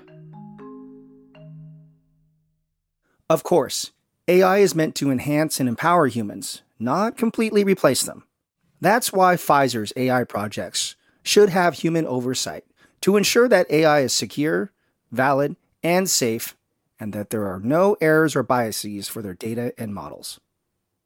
Of 3.31 3.45
course, 3.45 3.93
AI 4.27 4.59
is 4.59 4.75
meant 4.75 4.97
to 4.97 5.13
enhance 5.13 5.61
and 5.61 5.69
empower 5.69 6.09
humans, 6.09 6.63
not 6.81 7.17
completely 7.17 7.63
replace 7.63 8.03
them. 8.03 8.25
That's 8.81 9.13
why 9.13 9.37
Pfizer's 9.37 9.93
AI 9.95 10.25
projects 10.25 10.97
should 11.23 11.51
have 11.51 11.75
human 11.75 12.07
oversight 12.07 12.65
to 13.03 13.17
ensure 13.17 13.47
that 13.49 13.71
AI 13.71 14.01
is 14.01 14.13
secure, 14.13 14.73
valid, 15.13 15.55
and 15.81 16.11
safe, 16.11 16.57
and 16.99 17.13
that 17.13 17.31
there 17.31 17.47
are 17.47 17.61
no 17.61 17.97
errors 18.01 18.35
or 18.35 18.43
biases 18.43 19.07
for 19.07 19.23
their 19.23 19.35
data 19.35 19.73
and 19.79 19.95
models. 19.95 20.41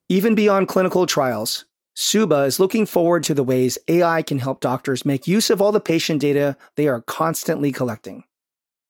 Even 0.09 0.35
beyond 0.35 0.67
clinical 0.67 1.05
trials, 1.05 1.67
Subha 1.95 2.47
is 2.47 2.59
looking 2.59 2.87
forward 2.87 3.23
to 3.25 3.35
the 3.35 3.45
ways 3.45 3.77
AI 3.87 4.23
can 4.23 4.39
help 4.39 4.61
doctors 4.61 5.05
make 5.05 5.29
use 5.29 5.51
of 5.51 5.61
all 5.61 5.73
the 5.73 5.79
patient 5.79 6.23
data 6.23 6.57
they 6.77 6.89
are 6.89 7.03
constantly 7.03 7.71
collecting. 7.71 8.25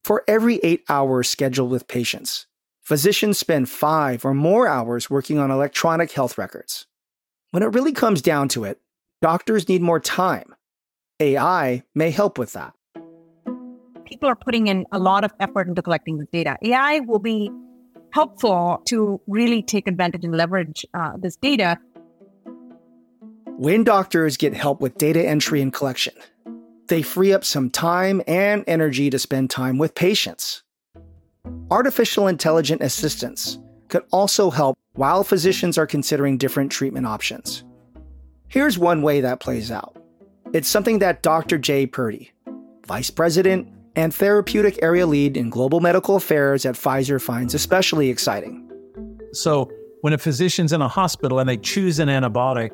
For 0.05 0.23
every 0.29 0.59
eight 0.63 0.85
hours 0.89 1.29
scheduled 1.29 1.73
with 1.73 1.89
patients, 1.89 2.47
physicians 2.85 3.39
spend 3.39 3.69
five 3.69 4.25
or 4.25 4.35
more 4.35 4.69
hours 4.69 5.11
working 5.11 5.39
on 5.39 5.51
electronic 5.51 6.13
health 6.13 6.39
records. 6.39 6.87
When 7.51 7.63
it 7.63 7.75
really 7.75 7.93
comes 7.93 8.21
down 8.21 8.49
to 8.51 8.65
it, 8.65 8.81
doctors 9.23 9.69
need 9.69 9.81
more 9.81 10.01
time. 10.01 10.55
AI 11.19 11.83
may 11.95 12.11
help 12.11 12.39
with 12.39 12.53
that. 12.53 12.75
People 14.05 14.29
are 14.29 14.37
putting 14.37 14.67
in 14.67 14.85
a 14.93 14.99
lot 14.99 15.25
of 15.25 15.33
effort 15.41 15.67
into 15.67 15.81
collecting 15.81 16.19
this 16.19 16.29
data. 16.31 16.57
AI 16.63 17.01
will 17.01 17.19
be 17.19 17.51
helpful 18.13 18.83
to 18.87 19.21
really 19.27 19.63
take 19.63 19.89
advantage 19.89 20.25
and 20.25 20.37
leverage 20.37 20.85
uh, 20.95 21.13
this 21.17 21.37
data. 21.37 21.79
When 23.57 23.85
doctors 23.85 24.37
get 24.37 24.53
help 24.53 24.81
with 24.81 24.99
data 24.99 25.27
entry 25.27 25.63
and 25.63 25.73
collection, 25.73 26.15
they 26.89 27.03
free 27.03 27.33
up 27.33 27.45
some 27.45 27.71
time 27.71 28.21
and 28.27 28.65
energy 28.67 29.09
to 29.11 29.19
spend 29.19 29.49
time 29.49 29.79
with 29.79 29.95
patients. 29.95 30.64
Artificial 31.71 32.29
intelligent 32.29 32.83
assistance 32.83 33.59
could 33.89 34.03
also 34.13 34.51
help 34.51 34.77
while 34.95 35.25
physicians 35.25 35.77
are 35.77 35.87
considering 35.87 36.39
different 36.39 36.71
treatment 36.71 37.07
options. 37.07 37.65
Here's 38.49 38.79
one 38.79 39.03
way 39.03 39.21
that 39.21 39.41
plays 39.41 39.71
out 39.71 39.97
it's 40.53 40.69
something 40.69 41.01
that 41.01 41.23
Dr. 41.23 41.59
Jay 41.59 41.87
Purdy, 41.87 42.31
Vice 42.87 43.11
President 43.11 43.69
and 43.97 44.15
Therapeutic 44.15 44.79
Area 44.83 45.07
Lead 45.07 45.37
in 45.37 45.51
Global 45.51 45.81
Medical 45.81 46.17
Affairs 46.17 46.65
at 46.65 46.77
Pfizer, 46.77 47.21
finds 47.21 47.55
especially 47.55 48.11
exciting. 48.11 48.71
So, 49.33 49.71
when 50.03 50.13
a 50.13 50.19
physician's 50.19 50.73
in 50.73 50.83
a 50.83 50.89
hospital 50.89 51.39
and 51.39 51.49
they 51.49 51.57
choose 51.57 51.99
an 51.99 52.09
antibiotic, 52.09 52.71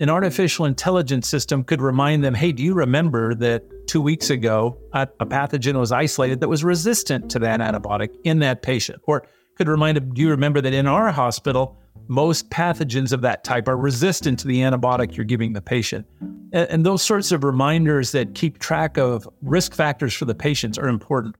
an 0.00 0.08
artificial 0.08 0.64
intelligence 0.64 1.28
system 1.28 1.62
could 1.62 1.82
remind 1.82 2.24
them, 2.24 2.32
hey, 2.32 2.52
do 2.52 2.62
you 2.62 2.72
remember 2.72 3.34
that 3.34 3.62
two 3.86 4.00
weeks 4.00 4.30
ago 4.30 4.78
a, 4.94 5.06
a 5.20 5.26
pathogen 5.26 5.78
was 5.78 5.92
isolated 5.92 6.40
that 6.40 6.48
was 6.48 6.64
resistant 6.64 7.30
to 7.30 7.38
that 7.38 7.60
antibiotic 7.60 8.08
in 8.24 8.38
that 8.38 8.62
patient? 8.62 9.00
Or 9.04 9.26
could 9.56 9.68
remind 9.68 9.98
them, 9.98 10.14
do 10.14 10.22
you 10.22 10.30
remember 10.30 10.62
that 10.62 10.72
in 10.72 10.86
our 10.86 11.12
hospital, 11.12 11.76
most 12.08 12.48
pathogens 12.48 13.12
of 13.12 13.20
that 13.20 13.44
type 13.44 13.68
are 13.68 13.76
resistant 13.76 14.38
to 14.38 14.48
the 14.48 14.60
antibiotic 14.60 15.16
you're 15.16 15.26
giving 15.26 15.52
the 15.52 15.60
patient? 15.60 16.06
And, 16.52 16.68
and 16.70 16.86
those 16.86 17.02
sorts 17.02 17.30
of 17.30 17.44
reminders 17.44 18.12
that 18.12 18.34
keep 18.34 18.58
track 18.58 18.96
of 18.96 19.28
risk 19.42 19.74
factors 19.74 20.14
for 20.14 20.24
the 20.24 20.34
patients 20.34 20.78
are 20.78 20.88
important. 20.88 21.36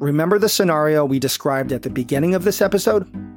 Remember 0.00 0.38
the 0.38 0.48
scenario 0.48 1.04
we 1.04 1.18
described 1.18 1.72
at 1.72 1.82
the 1.82 1.90
beginning 1.90 2.34
of 2.34 2.44
this 2.44 2.62
episode? 2.62 3.27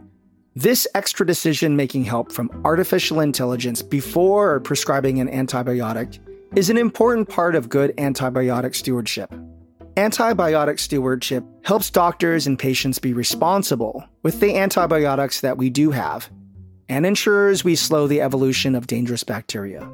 This 0.55 0.85
extra 0.93 1.25
decision 1.25 1.77
making 1.77 2.03
help 2.03 2.29
from 2.29 2.51
artificial 2.65 3.21
intelligence 3.21 3.81
before 3.81 4.59
prescribing 4.59 5.21
an 5.21 5.29
antibiotic 5.29 6.19
is 6.57 6.69
an 6.69 6.77
important 6.77 7.29
part 7.29 7.55
of 7.55 7.69
good 7.69 7.95
antibiotic 7.95 8.75
stewardship. 8.75 9.33
Antibiotic 9.95 10.77
stewardship 10.77 11.45
helps 11.63 11.89
doctors 11.89 12.47
and 12.47 12.59
patients 12.59 12.99
be 12.99 13.13
responsible 13.13 14.03
with 14.23 14.41
the 14.41 14.57
antibiotics 14.57 15.39
that 15.39 15.57
we 15.57 15.69
do 15.69 15.89
have 15.91 16.29
and 16.89 17.05
ensures 17.05 17.63
we 17.63 17.73
slow 17.73 18.05
the 18.05 18.19
evolution 18.19 18.75
of 18.75 18.87
dangerous 18.87 19.23
bacteria. 19.23 19.89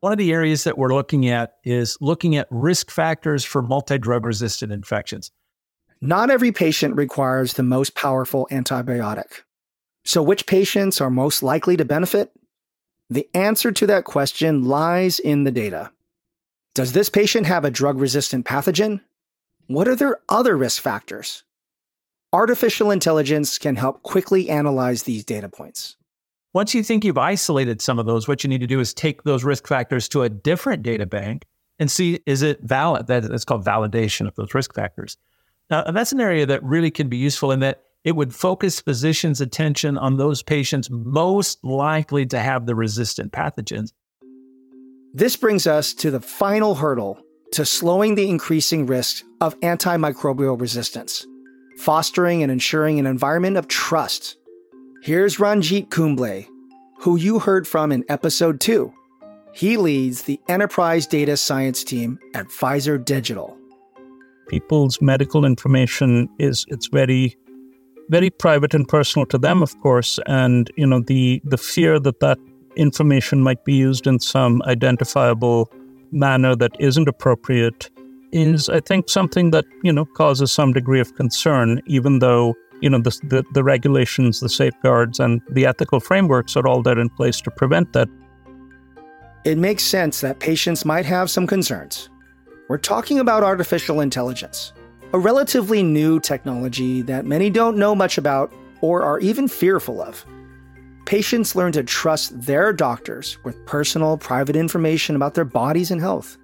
One 0.00 0.12
of 0.12 0.18
the 0.18 0.32
areas 0.32 0.64
that 0.64 0.76
we're 0.76 0.92
looking 0.92 1.26
at 1.30 1.54
is 1.64 1.96
looking 2.02 2.36
at 2.36 2.48
risk 2.50 2.90
factors 2.90 3.44
for 3.44 3.62
multi 3.62 3.96
drug 3.96 4.26
resistant 4.26 4.72
infections. 4.72 5.30
Not 6.02 6.30
every 6.30 6.50
patient 6.50 6.96
requires 6.96 7.54
the 7.54 7.62
most 7.62 7.94
powerful 7.94 8.48
antibiotic. 8.50 9.42
So, 10.02 10.22
which 10.22 10.46
patients 10.46 10.98
are 10.98 11.10
most 11.10 11.42
likely 11.42 11.76
to 11.76 11.84
benefit? 11.84 12.32
The 13.10 13.28
answer 13.34 13.70
to 13.70 13.86
that 13.88 14.04
question 14.04 14.64
lies 14.64 15.18
in 15.18 15.44
the 15.44 15.50
data. 15.50 15.90
Does 16.74 16.92
this 16.92 17.10
patient 17.10 17.46
have 17.46 17.66
a 17.66 17.70
drug 17.70 17.98
resistant 17.98 18.46
pathogen? 18.46 19.02
What 19.66 19.88
are 19.88 19.96
their 19.96 20.20
other 20.30 20.56
risk 20.56 20.80
factors? 20.80 21.42
Artificial 22.32 22.90
intelligence 22.90 23.58
can 23.58 23.76
help 23.76 24.02
quickly 24.02 24.48
analyze 24.48 25.02
these 25.02 25.24
data 25.24 25.50
points. 25.50 25.96
Once 26.54 26.74
you 26.74 26.82
think 26.82 27.04
you've 27.04 27.18
isolated 27.18 27.82
some 27.82 27.98
of 27.98 28.06
those, 28.06 28.26
what 28.26 28.42
you 28.42 28.48
need 28.48 28.60
to 28.60 28.66
do 28.66 28.80
is 28.80 28.94
take 28.94 29.24
those 29.24 29.44
risk 29.44 29.66
factors 29.66 30.08
to 30.08 30.22
a 30.22 30.30
different 30.30 30.82
data 30.82 31.04
bank 31.04 31.44
and 31.78 31.90
see 31.90 32.20
is 32.24 32.40
it 32.40 32.60
valid? 32.62 33.06
That's 33.06 33.44
called 33.44 33.64
validation 33.66 34.26
of 34.26 34.34
those 34.36 34.54
risk 34.54 34.74
factors. 34.74 35.18
Now, 35.70 35.84
that's 35.84 36.12
an 36.12 36.20
area 36.20 36.46
that 36.46 36.64
really 36.64 36.90
can 36.90 37.08
be 37.08 37.16
useful 37.16 37.52
in 37.52 37.60
that 37.60 37.82
it 38.02 38.16
would 38.16 38.34
focus 38.34 38.80
physicians' 38.80 39.40
attention 39.40 39.96
on 39.96 40.16
those 40.16 40.42
patients 40.42 40.90
most 40.90 41.62
likely 41.62 42.26
to 42.26 42.40
have 42.40 42.66
the 42.66 42.74
resistant 42.74 43.30
pathogens. 43.32 43.92
This 45.14 45.36
brings 45.36 45.66
us 45.66 45.94
to 45.94 46.10
the 46.10 46.20
final 46.20 46.74
hurdle 46.74 47.20
to 47.52 47.64
slowing 47.64 48.14
the 48.14 48.28
increasing 48.28 48.86
risk 48.86 49.24
of 49.40 49.58
antimicrobial 49.60 50.60
resistance, 50.60 51.26
fostering 51.78 52.42
and 52.42 52.50
ensuring 52.50 52.98
an 52.98 53.06
environment 53.06 53.56
of 53.56 53.68
trust. 53.68 54.36
Here's 55.02 55.38
Ranjit 55.38 55.90
Kumble, 55.90 56.44
who 57.00 57.16
you 57.16 57.38
heard 57.38 57.66
from 57.66 57.92
in 57.92 58.04
episode 58.08 58.60
2. 58.60 58.92
He 59.52 59.76
leads 59.76 60.22
the 60.22 60.40
enterprise 60.48 61.06
data 61.06 61.36
science 61.36 61.82
team 61.82 62.18
at 62.34 62.46
Pfizer 62.46 63.04
Digital 63.04 63.59
people's 64.50 65.00
medical 65.00 65.44
information 65.44 66.28
is 66.38 66.66
it's 66.68 66.88
very 66.88 67.36
very 68.08 68.30
private 68.30 68.74
and 68.74 68.88
personal 68.88 69.24
to 69.24 69.38
them 69.38 69.62
of 69.62 69.72
course 69.80 70.18
and 70.26 70.70
you 70.76 70.86
know 70.86 71.00
the 71.12 71.40
the 71.44 71.56
fear 71.56 72.00
that 72.00 72.18
that 72.20 72.38
information 72.76 73.42
might 73.48 73.64
be 73.64 73.74
used 73.74 74.06
in 74.06 74.18
some 74.18 74.60
identifiable 74.62 75.70
manner 76.10 76.56
that 76.56 76.72
isn't 76.80 77.08
appropriate 77.08 77.90
is 78.32 78.68
i 78.68 78.80
think 78.80 79.08
something 79.08 79.52
that 79.52 79.64
you 79.84 79.92
know 79.92 80.04
causes 80.04 80.50
some 80.50 80.72
degree 80.72 81.00
of 81.00 81.14
concern 81.14 81.80
even 81.86 82.18
though 82.18 82.54
you 82.80 82.90
know 82.90 82.98
the, 82.98 83.10
the, 83.32 83.44
the 83.52 83.62
regulations 83.62 84.40
the 84.40 84.48
safeguards 84.48 85.20
and 85.20 85.40
the 85.50 85.64
ethical 85.66 86.00
frameworks 86.00 86.56
are 86.56 86.66
all 86.66 86.82
there 86.82 86.98
in 86.98 87.08
place 87.10 87.40
to 87.40 87.50
prevent 87.50 87.92
that. 87.92 88.08
It 89.44 89.58
makes 89.58 89.82
sense 89.82 90.20
that 90.20 90.38
patients 90.38 90.84
might 90.84 91.06
have 91.06 91.30
some 91.30 91.46
concerns 91.46 92.10
we're 92.70 92.78
talking 92.78 93.18
about 93.18 93.42
artificial 93.42 94.00
intelligence, 94.00 94.72
a 95.12 95.18
relatively 95.18 95.82
new 95.82 96.20
technology 96.20 97.02
that 97.02 97.26
many 97.26 97.50
don't 97.50 97.76
know 97.76 97.96
much 97.96 98.16
about 98.16 98.52
or 98.80 99.02
are 99.02 99.18
even 99.18 99.48
fearful 99.48 100.00
of. 100.00 100.24
patients 101.04 101.56
learn 101.56 101.72
to 101.72 101.82
trust 101.82 102.40
their 102.42 102.72
doctors 102.72 103.42
with 103.42 103.66
personal, 103.66 104.16
private 104.16 104.54
information 104.54 105.16
about 105.16 105.34
their 105.34 105.44
bodies 105.44 105.90
and 105.90 106.00
health. 106.00 106.38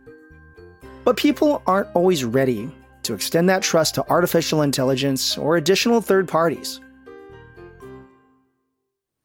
But 1.05 1.17
people 1.17 1.63
aren't 1.65 1.95
always 1.95 2.25
ready 2.25 2.75
to 3.05 3.15
extend 3.15 3.49
that 3.49 3.63
trust 3.63 3.95
to 3.95 4.11
artificial 4.11 4.63
intelligence 4.63 5.39
or 5.39 5.57
additional 5.57 6.01
third 6.01 6.27
parties. 6.27 6.81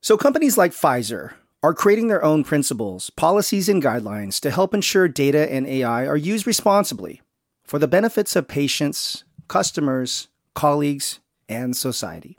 So, 0.01 0.17
companies 0.17 0.55
like 0.55 0.71
Pfizer 0.71 1.33
are 1.63 1.74
creating 1.74 2.08
their 2.08 2.24
own 2.24 2.43
principles, 2.43 3.10
policies, 3.12 3.69
and 3.69 3.84
guidelines 3.84 4.39
to 4.39 4.52
help 4.52 4.74
ensure 4.74 5.08
data 5.08 5.52
and 5.52 5.67
AI 5.67 6.08
are 6.08 6.17
used 6.17 6.47
responsibly 6.47 7.21
for 7.63 7.78
the 7.78 7.88
benefits 7.88 8.36
of 8.36 8.47
patients, 8.47 9.24
customers, 9.47 10.28
colleagues, 10.56 11.19
and 11.47 11.76
society. 11.76 12.38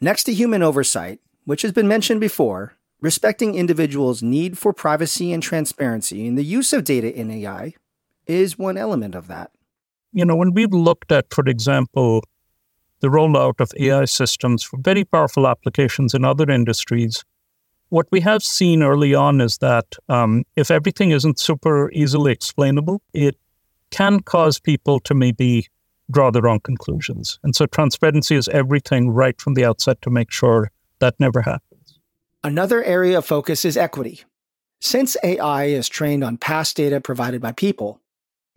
Next 0.00 0.24
to 0.24 0.34
human 0.34 0.62
oversight, 0.62 1.20
which 1.44 1.62
has 1.62 1.72
been 1.72 1.88
mentioned 1.88 2.20
before, 2.20 2.74
respecting 3.00 3.54
individuals' 3.54 4.22
need 4.22 4.56
for 4.56 4.72
privacy 4.72 5.32
and 5.32 5.42
transparency 5.42 6.26
in 6.26 6.36
the 6.36 6.44
use 6.44 6.72
of 6.72 6.84
data 6.84 7.12
in 7.12 7.30
AI 7.30 7.74
is 8.26 8.58
one 8.58 8.76
element 8.76 9.14
of 9.14 9.26
that. 9.26 9.50
You 10.12 10.24
know, 10.24 10.36
when 10.36 10.52
we've 10.52 10.72
looked 10.72 11.10
at, 11.10 11.32
for 11.32 11.44
example, 11.46 12.22
the 13.00 13.08
rollout 13.08 13.60
of 13.60 13.72
AI 13.80 14.04
systems 14.04 14.62
for 14.62 14.78
very 14.78 15.04
powerful 15.04 15.48
applications 15.48 16.14
in 16.14 16.24
other 16.24 16.48
industries, 16.48 17.24
what 17.92 18.06
we 18.10 18.20
have 18.20 18.42
seen 18.42 18.82
early 18.82 19.14
on 19.14 19.42
is 19.42 19.58
that 19.58 19.84
um, 20.08 20.44
if 20.56 20.70
everything 20.70 21.10
isn't 21.10 21.38
super 21.38 21.90
easily 21.92 22.32
explainable, 22.32 23.02
it 23.12 23.36
can 23.90 24.20
cause 24.20 24.58
people 24.58 24.98
to 25.00 25.14
maybe 25.14 25.66
draw 26.10 26.30
the 26.30 26.40
wrong 26.40 26.58
conclusions. 26.60 27.38
And 27.42 27.54
so 27.54 27.66
transparency 27.66 28.34
is 28.34 28.48
everything 28.48 29.10
right 29.10 29.38
from 29.38 29.52
the 29.52 29.66
outset 29.66 30.00
to 30.02 30.10
make 30.10 30.30
sure 30.30 30.70
that 31.00 31.20
never 31.20 31.42
happens. 31.42 31.98
Another 32.42 32.82
area 32.82 33.18
of 33.18 33.26
focus 33.26 33.62
is 33.66 33.76
equity. 33.76 34.22
Since 34.80 35.18
AI 35.22 35.64
is 35.64 35.86
trained 35.86 36.24
on 36.24 36.38
past 36.38 36.78
data 36.78 36.98
provided 36.98 37.42
by 37.42 37.52
people, 37.52 38.00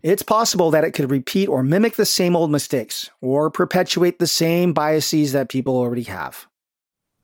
it's 0.02 0.22
possible 0.22 0.70
that 0.70 0.84
it 0.84 0.92
could 0.92 1.10
repeat 1.10 1.50
or 1.50 1.62
mimic 1.62 1.96
the 1.96 2.06
same 2.06 2.34
old 2.34 2.50
mistakes 2.50 3.10
or 3.20 3.50
perpetuate 3.50 4.18
the 4.18 4.26
same 4.26 4.72
biases 4.72 5.32
that 5.32 5.50
people 5.50 5.76
already 5.76 6.04
have. 6.04 6.46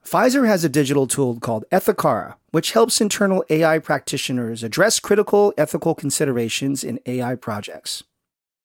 Pfizer 0.05 0.47
has 0.47 0.65
a 0.65 0.69
digital 0.69 1.07
tool 1.07 1.38
called 1.38 1.65
Ethicara, 1.71 2.35
which 2.51 2.73
helps 2.73 3.01
internal 3.01 3.45
AI 3.49 3.79
practitioners 3.79 4.62
address 4.62 4.99
critical 4.99 5.55
ethical 5.57 5.95
considerations 5.95 6.83
in 6.83 6.99
AI 7.07 7.35
projects. 7.37 8.03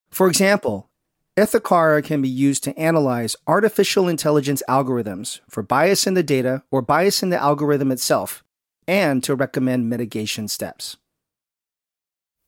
For 0.09 0.27
example, 0.27 0.89
Ethicara 1.37 2.03
can 2.03 2.21
be 2.21 2.29
used 2.29 2.63
to 2.63 2.77
analyze 2.77 3.35
artificial 3.45 4.07
intelligence 4.07 4.63
algorithms 4.67 5.39
for 5.47 5.61
bias 5.61 6.07
in 6.07 6.15
the 6.15 6.23
data 6.23 6.63
or 6.71 6.81
bias 6.81 7.21
in 7.21 7.29
the 7.29 7.37
algorithm 7.37 7.91
itself, 7.91 8.43
and 8.87 9.23
to 9.23 9.35
recommend 9.35 9.89
mitigation 9.89 10.47
steps. 10.47 10.97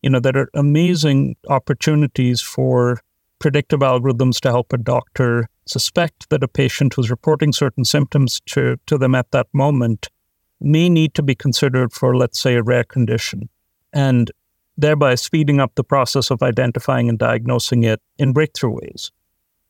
You 0.02 0.10
know, 0.10 0.20
there 0.20 0.36
are 0.36 0.50
amazing 0.56 1.36
opportunities 1.48 2.42
for 2.42 3.02
predictive 3.38 3.82
algorithms 3.82 4.40
to 4.40 4.50
help 4.50 4.74
a 4.74 4.78
doctor 4.78 5.48
suspect 5.70 6.30
that 6.30 6.44
a 6.44 6.48
patient 6.48 6.94
who's 6.94 7.10
reporting 7.10 7.54
certain 7.54 7.86
symptoms 7.86 8.42
to, 8.48 8.78
to 8.88 8.98
them 8.98 9.16
at 9.16 9.32
that 9.32 9.48
moment 9.54 10.10
may 10.60 10.90
need 10.90 11.14
to 11.14 11.24
be 11.24 11.36
considered 11.36 11.94
for, 11.94 12.16
let's 12.16 12.40
say, 12.40 12.56
a 12.56 12.64
rare 12.64 12.84
condition. 12.84 13.50
And 13.94 14.32
thereby 14.78 15.16
speeding 15.16 15.60
up 15.60 15.76
the 15.76 15.84
process 15.84 16.32
of 16.32 16.42
identifying 16.42 17.10
and 17.10 17.20
diagnosing 17.20 17.84
it 17.84 18.02
in 18.18 18.34
breakthrough 18.34 18.72
ways. 18.72 19.12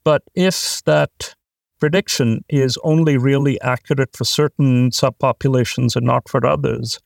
But 0.03 0.23
if 0.35 0.81
that 0.85 1.35
prediction 1.79 2.43
is 2.49 2.77
only 2.83 3.17
really 3.17 3.59
accurate 3.61 4.15
for 4.15 4.25
certain 4.25 4.91
subpopulations 4.91 5.95
and 5.95 6.05
not 6.05 6.29
for 6.29 6.45
others, 6.45 6.99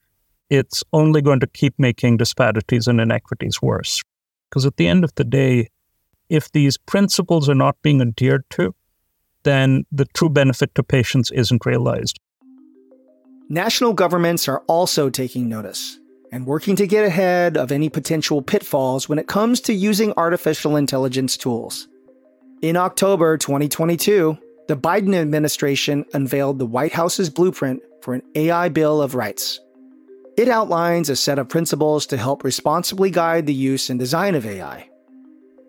it's 0.49 0.83
only 0.91 1.21
going 1.21 1.39
to 1.39 1.47
keep 1.47 1.73
making 1.77 2.17
disparities 2.17 2.87
and 2.87 2.99
inequities 2.99 3.61
worse. 3.61 4.01
Because 4.49 4.65
at 4.65 4.77
the 4.77 4.87
end 4.87 5.03
of 5.03 5.15
the 5.15 5.23
day, 5.23 5.69
if 6.29 6.51
these 6.51 6.77
principles 6.77 7.49
are 7.49 7.55
not 7.55 7.81
being 7.81 8.01
adhered 8.01 8.43
to, 8.51 8.75
then 9.43 9.85
the 9.91 10.05
true 10.13 10.29
benefit 10.29 10.73
to 10.75 10.83
patients 10.83 11.31
isn't 11.31 11.65
realized. 11.65 12.19
National 13.49 13.93
governments 13.93 14.47
are 14.47 14.63
also 14.67 15.09
taking 15.09 15.49
notice 15.49 15.99
and 16.31 16.47
working 16.47 16.75
to 16.75 16.87
get 16.87 17.05
ahead 17.05 17.57
of 17.57 17.71
any 17.71 17.89
potential 17.89 18.41
pitfalls 18.41 19.07
when 19.07 19.19
it 19.19 19.27
comes 19.27 19.61
to 19.61 19.73
using 19.73 20.13
artificial 20.17 20.75
intelligence 20.75 21.37
tools. 21.37 21.87
In 22.63 22.75
October 22.75 23.37
2022, 23.37 24.37
the 24.67 24.77
Biden 24.77 25.13
administration 25.13 26.05
unveiled 26.13 26.57
the 26.57 26.65
White 26.65 26.93
House's 26.93 27.29
blueprint 27.29 27.83
for 28.01 28.13
an 28.13 28.23
AI 28.33 28.69
Bill 28.69 29.01
of 29.01 29.13
Rights. 29.13 29.59
It 30.35 30.47
outlines 30.47 31.09
a 31.09 31.15
set 31.15 31.37
of 31.37 31.49
principles 31.49 32.05
to 32.07 32.17
help 32.17 32.43
responsibly 32.43 33.11
guide 33.11 33.45
the 33.45 33.53
use 33.53 33.89
and 33.89 33.99
design 33.99 34.33
of 34.33 34.45
AI. 34.45 34.89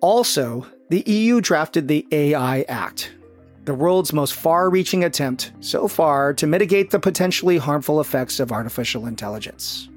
Also, 0.00 0.66
the 0.88 1.02
EU 1.06 1.40
drafted 1.40 1.88
the 1.88 2.06
AI 2.12 2.62
Act, 2.62 3.12
the 3.64 3.74
world's 3.74 4.12
most 4.12 4.34
far 4.34 4.68
reaching 4.68 5.04
attempt 5.04 5.52
so 5.60 5.88
far 5.88 6.34
to 6.34 6.46
mitigate 6.46 6.90
the 6.90 6.98
potentially 6.98 7.56
harmful 7.56 8.00
effects 8.00 8.38
of 8.38 8.52
artificial 8.52 9.06
intelligence. 9.06 9.88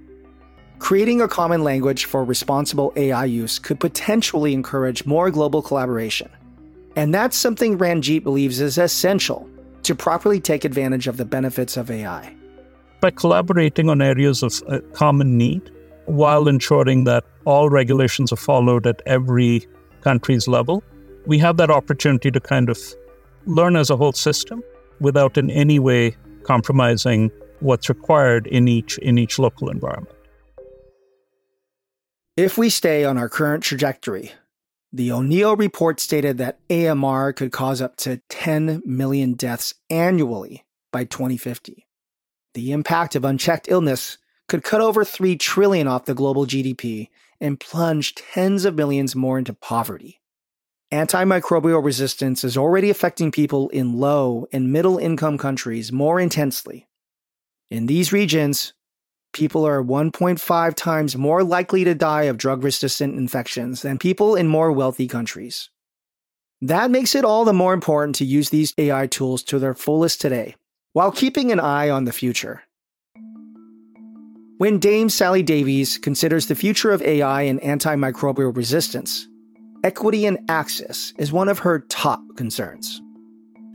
Creating 0.80 1.22
a 1.22 1.28
common 1.28 1.64
language 1.64 2.06
for 2.06 2.24
responsible 2.24 2.94
AI 2.96 3.26
use 3.26 3.60
could 3.60 3.80
potentially 3.80 4.54
encourage 4.54 5.06
more 5.06 5.30
global 5.32 5.62
collaboration. 5.62 6.30
And 6.96 7.14
that's 7.14 7.36
something 7.36 7.78
Ranjit 7.78 8.24
believes 8.24 8.62
is 8.62 8.78
essential 8.78 9.50
to 9.84 9.96
properly 9.96 10.40
take 10.40 10.64
advantage 10.64 11.08
of 11.08 11.18
the 11.18 11.26
benefits 11.26 11.78
of 11.78 11.92
AI. 11.92 12.34
By 13.02 13.12
collaborating 13.12 13.90
on 13.90 14.02
areas 14.02 14.44
of 14.44 14.64
uh, 14.68 14.80
common 14.94 15.38
need, 15.38 15.72
while 16.06 16.48
ensuring 16.48 17.04
that 17.04 17.26
all 17.46 17.70
regulations 17.70 18.32
are 18.32 18.38
followed 18.38 18.88
at 18.88 19.02
every 19.06 19.68
country's 20.02 20.48
level, 20.48 20.84
we 21.26 21.38
have 21.40 21.58
that 21.58 21.70
opportunity 21.70 22.32
to 22.32 22.40
kind 22.40 22.70
of 22.70 22.78
learn 23.48 23.76
as 23.76 23.90
a 23.90 23.98
whole 23.98 24.14
system 24.14 24.64
without 25.00 25.38
in 25.38 25.50
any 25.50 25.80
way 25.80 26.16
compromising 26.44 27.32
what's 27.60 27.90
required 27.90 28.46
in 28.48 28.68
each 28.68 28.98
in 29.00 29.18
each 29.18 29.40
local 29.40 29.70
environment. 29.70 30.16
If 32.36 32.58
we 32.58 32.70
stay 32.70 33.04
on 33.04 33.18
our 33.18 33.30
current 33.30 33.64
trajectory, 33.64 34.32
the 34.94 35.12
O'Neill 35.12 35.56
report 35.56 36.00
stated 36.00 36.38
that 36.38 36.60
AMR 36.70 37.34
could 37.34 37.52
cause 37.52 37.82
up 37.82 37.98
to 37.98 38.22
10 38.30 38.84
million 38.86 39.34
deaths 39.34 39.74
annually 39.90 40.64
by 40.92 41.04
2050. 41.04 41.88
The 42.54 42.72
impact 42.72 43.16
of 43.16 43.26
unchecked 43.26 43.68
illness 43.70 44.18
could 44.48 44.64
cut 44.64 44.82
over 44.82 45.04
3 45.04 45.36
trillion 45.36 45.88
off 45.88 46.06
the 46.06 46.14
global 46.14 46.46
GDP 46.46 47.10
and 47.42 47.60
plunge 47.60 48.16
tens 48.16 48.66
of 48.66 48.76
millions 48.76 49.16
more 49.16 49.38
into 49.38 49.54
poverty. 49.54 50.22
Antimicrobial 50.94 51.84
resistance 51.84 52.46
is 52.46 52.56
already 52.56 52.90
affecting 52.90 53.30
people 53.30 53.68
in 53.70 54.00
low 54.00 54.48
and 54.54 54.72
middle 54.72 54.98
income 54.98 55.38
countries 55.38 55.92
more 55.92 56.18
intensely. 56.18 56.88
In 57.70 57.88
these 57.88 58.14
regions, 58.14 58.74
people 59.34 59.68
are 59.68 59.84
1.5 59.84 60.76
times 60.76 61.18
more 61.18 61.44
likely 61.44 61.84
to 61.84 61.94
die 61.94 62.24
of 62.24 62.38
drug 62.38 62.64
resistant 62.64 63.16
infections 63.18 63.82
than 63.82 63.98
people 63.98 64.38
in 64.38 64.48
more 64.48 64.72
wealthy 64.72 65.10
countries. 65.10 65.70
That 66.62 66.90
makes 66.90 67.16
it 67.16 67.26
all 67.26 67.44
the 67.44 67.52
more 67.52 67.74
important 67.74 68.16
to 68.16 68.26
use 68.26 68.50
these 68.50 68.74
AI 68.78 69.08
tools 69.08 69.44
to 69.44 69.60
their 69.60 69.76
fullest 69.76 70.22
today, 70.22 70.56
while 70.94 71.12
keeping 71.12 71.52
an 71.52 71.60
eye 71.60 71.90
on 71.90 72.06
the 72.06 72.14
future. 72.14 72.64
When 74.58 74.80
Dame 74.80 75.10
Sally 75.10 75.44
Davies 75.44 75.98
considers 75.98 76.48
the 76.48 76.56
future 76.56 76.92
of 76.92 77.02
AI 77.02 77.42
and 77.42 77.60
antimicrobial 77.60 78.56
resistance, 78.56 79.28
equity 79.84 80.26
and 80.26 80.38
access 80.50 81.14
is 81.18 81.32
one 81.32 81.50
of 81.50 81.60
her 81.60 81.80
top 81.90 82.22
concerns. 82.36 83.02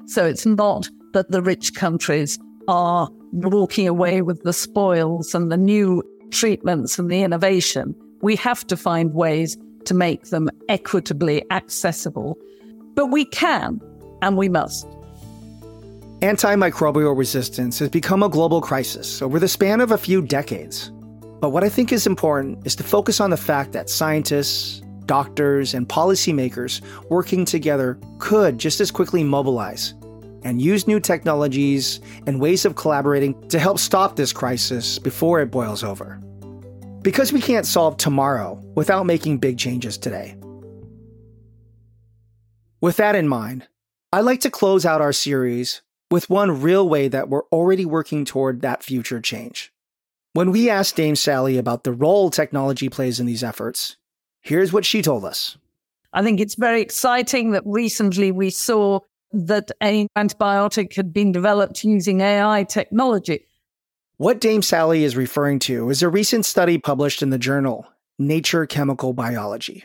So 0.07 0.27
it's 0.27 0.47
not 0.47 0.89
that 1.13 1.31
the 1.31 1.43
rich 1.43 1.75
countries 1.75 2.39
are 2.69 3.09
walking 3.33 3.89
away 3.89 4.23
with 4.23 4.43
the 4.43 4.53
spoils 4.53 5.35
and 5.35 5.51
the 5.51 5.57
new 5.57 6.03
treatments 6.31 6.99
and 6.99 7.11
the 7.11 7.23
innovation. 7.23 7.95
We 8.21 8.37
have 8.37 8.67
to 8.69 8.77
find 8.77 9.15
ways 9.15 9.57
to 9.87 9.95
make 9.95 10.27
them 10.27 10.49
equitably 10.69 11.45
accessible. 11.51 12.39
But 12.95 13.07
we 13.07 13.25
can 13.25 13.81
and 14.21 14.37
we 14.37 14.49
must. 14.49 14.87
Antimicrobial 16.21 17.17
resistance 17.17 17.81
has 17.81 17.89
become 17.89 18.23
a 18.23 18.29
global 18.29 18.61
crisis 18.61 19.21
over 19.21 19.41
the 19.41 19.49
span 19.49 19.81
of 19.81 19.91
a 19.91 19.99
few 19.99 20.23
decades. 20.23 20.93
But 21.41 21.51
what 21.51 21.65
I 21.65 21.69
think 21.69 21.91
is 21.91 22.07
important 22.07 22.65
is 22.65 22.77
to 22.77 22.85
focus 22.85 23.19
on 23.19 23.31
the 23.31 23.37
fact 23.37 23.73
that 23.73 23.91
scientists, 23.91 24.81
doctors, 25.07 25.75
and 25.75 25.89
policymakers 25.89 26.81
working 27.09 27.45
together 27.45 27.99
could 28.19 28.59
just 28.59 28.81
as 28.81 28.91
quickly 28.91 29.25
mobilize 29.25 29.95
and 30.45 30.61
use 30.61 30.87
new 30.89 31.01
technologies 31.01 32.01
and 32.27 32.41
ways 32.41 32.65
of 32.65 32.75
collaborating 32.75 33.49
to 33.49 33.59
help 33.59 33.79
stop 33.79 34.17
this 34.17 34.33
crisis 34.33 34.99
before 34.99 35.41
it 35.41 35.51
boils 35.51 35.85
over. 35.85 36.21
Because 37.03 37.33
we 37.33 37.41
can't 37.41 37.67
solve 37.67 37.97
tomorrow 37.97 38.61
without 38.75 39.07
making 39.07 39.39
big 39.39 39.59
changes 39.59 39.99
today. 39.99 40.37
With 42.81 42.97
that 42.97 43.15
in 43.15 43.29
mind, 43.29 43.69
I'd 44.13 44.21
like 44.21 44.41
to 44.41 44.51
close 44.51 44.85
out 44.85 45.01
our 45.01 45.13
series 45.13 45.83
with 46.11 46.29
one 46.29 46.61
real 46.61 46.89
way 46.89 47.09
that 47.09 47.29
we're 47.29 47.45
already 47.47 47.87
working 47.87 48.25
toward 48.25 48.61
that 48.61 48.83
future 48.83 49.21
change. 49.21 49.73
When 50.35 50.51
we 50.51 50.69
asked 50.69 50.97
Dame 50.97 51.17
Sally 51.17 51.59
about 51.59 51.85
the 51.85 51.93
role 51.93 52.31
technology 52.31 52.89
plays 52.89 53.21
in 53.21 53.27
these 53.27 53.45
efforts, 53.45 53.97
here's 54.43 54.73
what 54.73 54.85
she 54.85 55.03
told 55.03 55.25
us. 55.25 55.57
I 56.13 56.23
think 56.23 56.41
it's 56.41 56.57
very 56.57 56.83
exciting 56.83 57.53
that 57.53 57.63
recently 57.65 58.33
we 58.33 58.51
saw 58.51 59.01
that 59.33 59.71
an 59.81 60.09
antibiotic 60.17 60.95
had 60.95 61.13
been 61.13 61.33
developed 61.33 61.85
using 61.85 62.21
AI 62.21 62.65
technology. 62.65 63.47
What 64.19 64.41
Dame 64.41 64.63
Sally 64.63 65.05
is 65.05 65.17
referring 65.17 65.59
to 65.61 65.89
is 65.89 66.03
a 66.03 66.09
recent 66.09 66.45
study 66.45 66.79
published 66.79 67.23
in 67.23 67.31
the 67.31 67.39
journal 67.39 67.87
Nature 68.19 68.67
Chemical 68.67 69.15
Biology. 69.15 69.85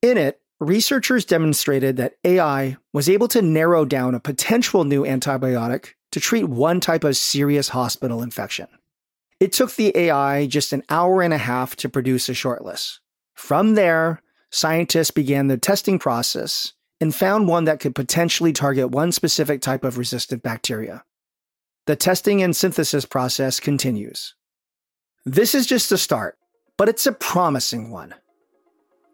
In 0.00 0.16
it, 0.16 0.40
researchers 0.60 1.24
demonstrated 1.24 1.96
that 1.96 2.14
AI 2.24 2.76
was 2.92 3.08
able 3.08 3.28
to 3.28 3.42
narrow 3.42 3.84
down 3.84 4.14
a 4.14 4.20
potential 4.20 4.84
new 4.84 5.02
antibiotic 5.02 5.94
to 6.12 6.20
treat 6.20 6.44
one 6.44 6.80
type 6.80 7.04
of 7.04 7.16
serious 7.16 7.68
hospital 7.68 8.22
infection. 8.22 8.68
It 9.40 9.52
took 9.52 9.74
the 9.74 9.96
AI 9.96 10.46
just 10.46 10.72
an 10.72 10.82
hour 10.88 11.20
and 11.22 11.34
a 11.34 11.38
half 11.38 11.76
to 11.76 11.88
produce 11.88 12.28
a 12.28 12.32
shortlist. 12.32 13.00
From 13.38 13.76
there, 13.76 14.20
scientists 14.50 15.12
began 15.12 15.46
the 15.46 15.56
testing 15.56 16.00
process 16.00 16.72
and 17.00 17.14
found 17.14 17.46
one 17.46 17.64
that 17.64 17.78
could 17.78 17.94
potentially 17.94 18.52
target 18.52 18.90
one 18.90 19.12
specific 19.12 19.60
type 19.60 19.84
of 19.84 19.96
resistant 19.96 20.42
bacteria. 20.42 21.04
The 21.86 21.94
testing 21.94 22.42
and 22.42 22.54
synthesis 22.54 23.06
process 23.06 23.60
continues. 23.60 24.34
This 25.24 25.54
is 25.54 25.66
just 25.66 25.92
a 25.92 25.96
start, 25.96 26.36
but 26.76 26.88
it's 26.88 27.06
a 27.06 27.12
promising 27.12 27.92
one. 27.92 28.12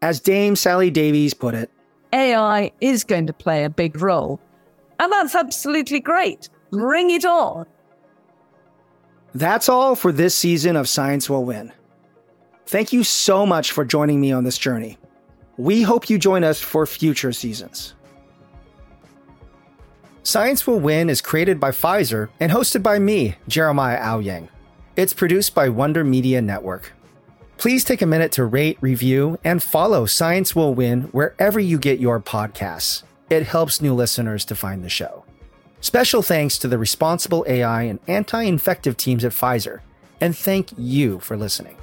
As 0.01 0.19
Dame 0.19 0.55
Sally 0.55 0.89
Davies 0.89 1.35
put 1.35 1.53
it, 1.53 1.69
AI 2.11 2.71
is 2.81 3.03
going 3.03 3.27
to 3.27 3.33
play 3.33 3.63
a 3.63 3.69
big 3.69 4.01
role. 4.01 4.41
And 4.99 5.11
that's 5.11 5.35
absolutely 5.35 5.99
great. 5.99 6.49
Bring 6.71 7.11
it 7.11 7.25
on. 7.25 7.67
That's 9.35 9.69
all 9.69 9.95
for 9.95 10.11
this 10.11 10.33
season 10.33 10.75
of 10.75 10.89
Science 10.89 11.29
Will 11.29 11.45
Win. 11.45 11.71
Thank 12.67 12.91
you 12.91 13.03
so 13.03 13.45
much 13.45 13.71
for 13.71 13.85
joining 13.85 14.19
me 14.19 14.31
on 14.31 14.43
this 14.43 14.57
journey. 14.57 14.97
We 15.57 15.83
hope 15.83 16.09
you 16.09 16.17
join 16.17 16.43
us 16.43 16.59
for 16.59 16.85
future 16.85 17.31
seasons. 17.31 17.93
Science 20.23 20.65
Will 20.65 20.79
Win 20.79 21.09
is 21.09 21.21
created 21.21 21.59
by 21.59 21.69
Pfizer 21.69 22.29
and 22.39 22.51
hosted 22.51 22.81
by 22.81 22.97
me, 22.97 23.35
Jeremiah 23.47 24.01
Owyang. 24.01 24.49
It's 24.95 25.13
produced 25.13 25.53
by 25.53 25.69
Wonder 25.69 26.03
Media 26.03 26.41
Network. 26.41 26.93
Please 27.57 27.83
take 27.83 28.01
a 28.01 28.07
minute 28.07 28.31
to 28.33 28.43
rate, 28.43 28.77
review, 28.81 29.37
and 29.43 29.61
follow 29.61 30.05
Science 30.05 30.55
Will 30.55 30.73
Win 30.73 31.03
wherever 31.11 31.59
you 31.59 31.77
get 31.77 31.99
your 31.99 32.19
podcasts. 32.19 33.03
It 33.29 33.43
helps 33.43 33.81
new 33.81 33.93
listeners 33.93 34.43
to 34.45 34.55
find 34.55 34.83
the 34.83 34.89
show. 34.89 35.23
Special 35.79 36.23
thanks 36.23 36.57
to 36.57 36.67
the 36.67 36.79
responsible 36.79 37.45
AI 37.47 37.83
and 37.83 37.99
anti 38.07 38.41
infective 38.41 38.97
teams 38.97 39.23
at 39.23 39.31
Pfizer, 39.31 39.81
and 40.19 40.35
thank 40.35 40.69
you 40.77 41.19
for 41.19 41.37
listening. 41.37 41.77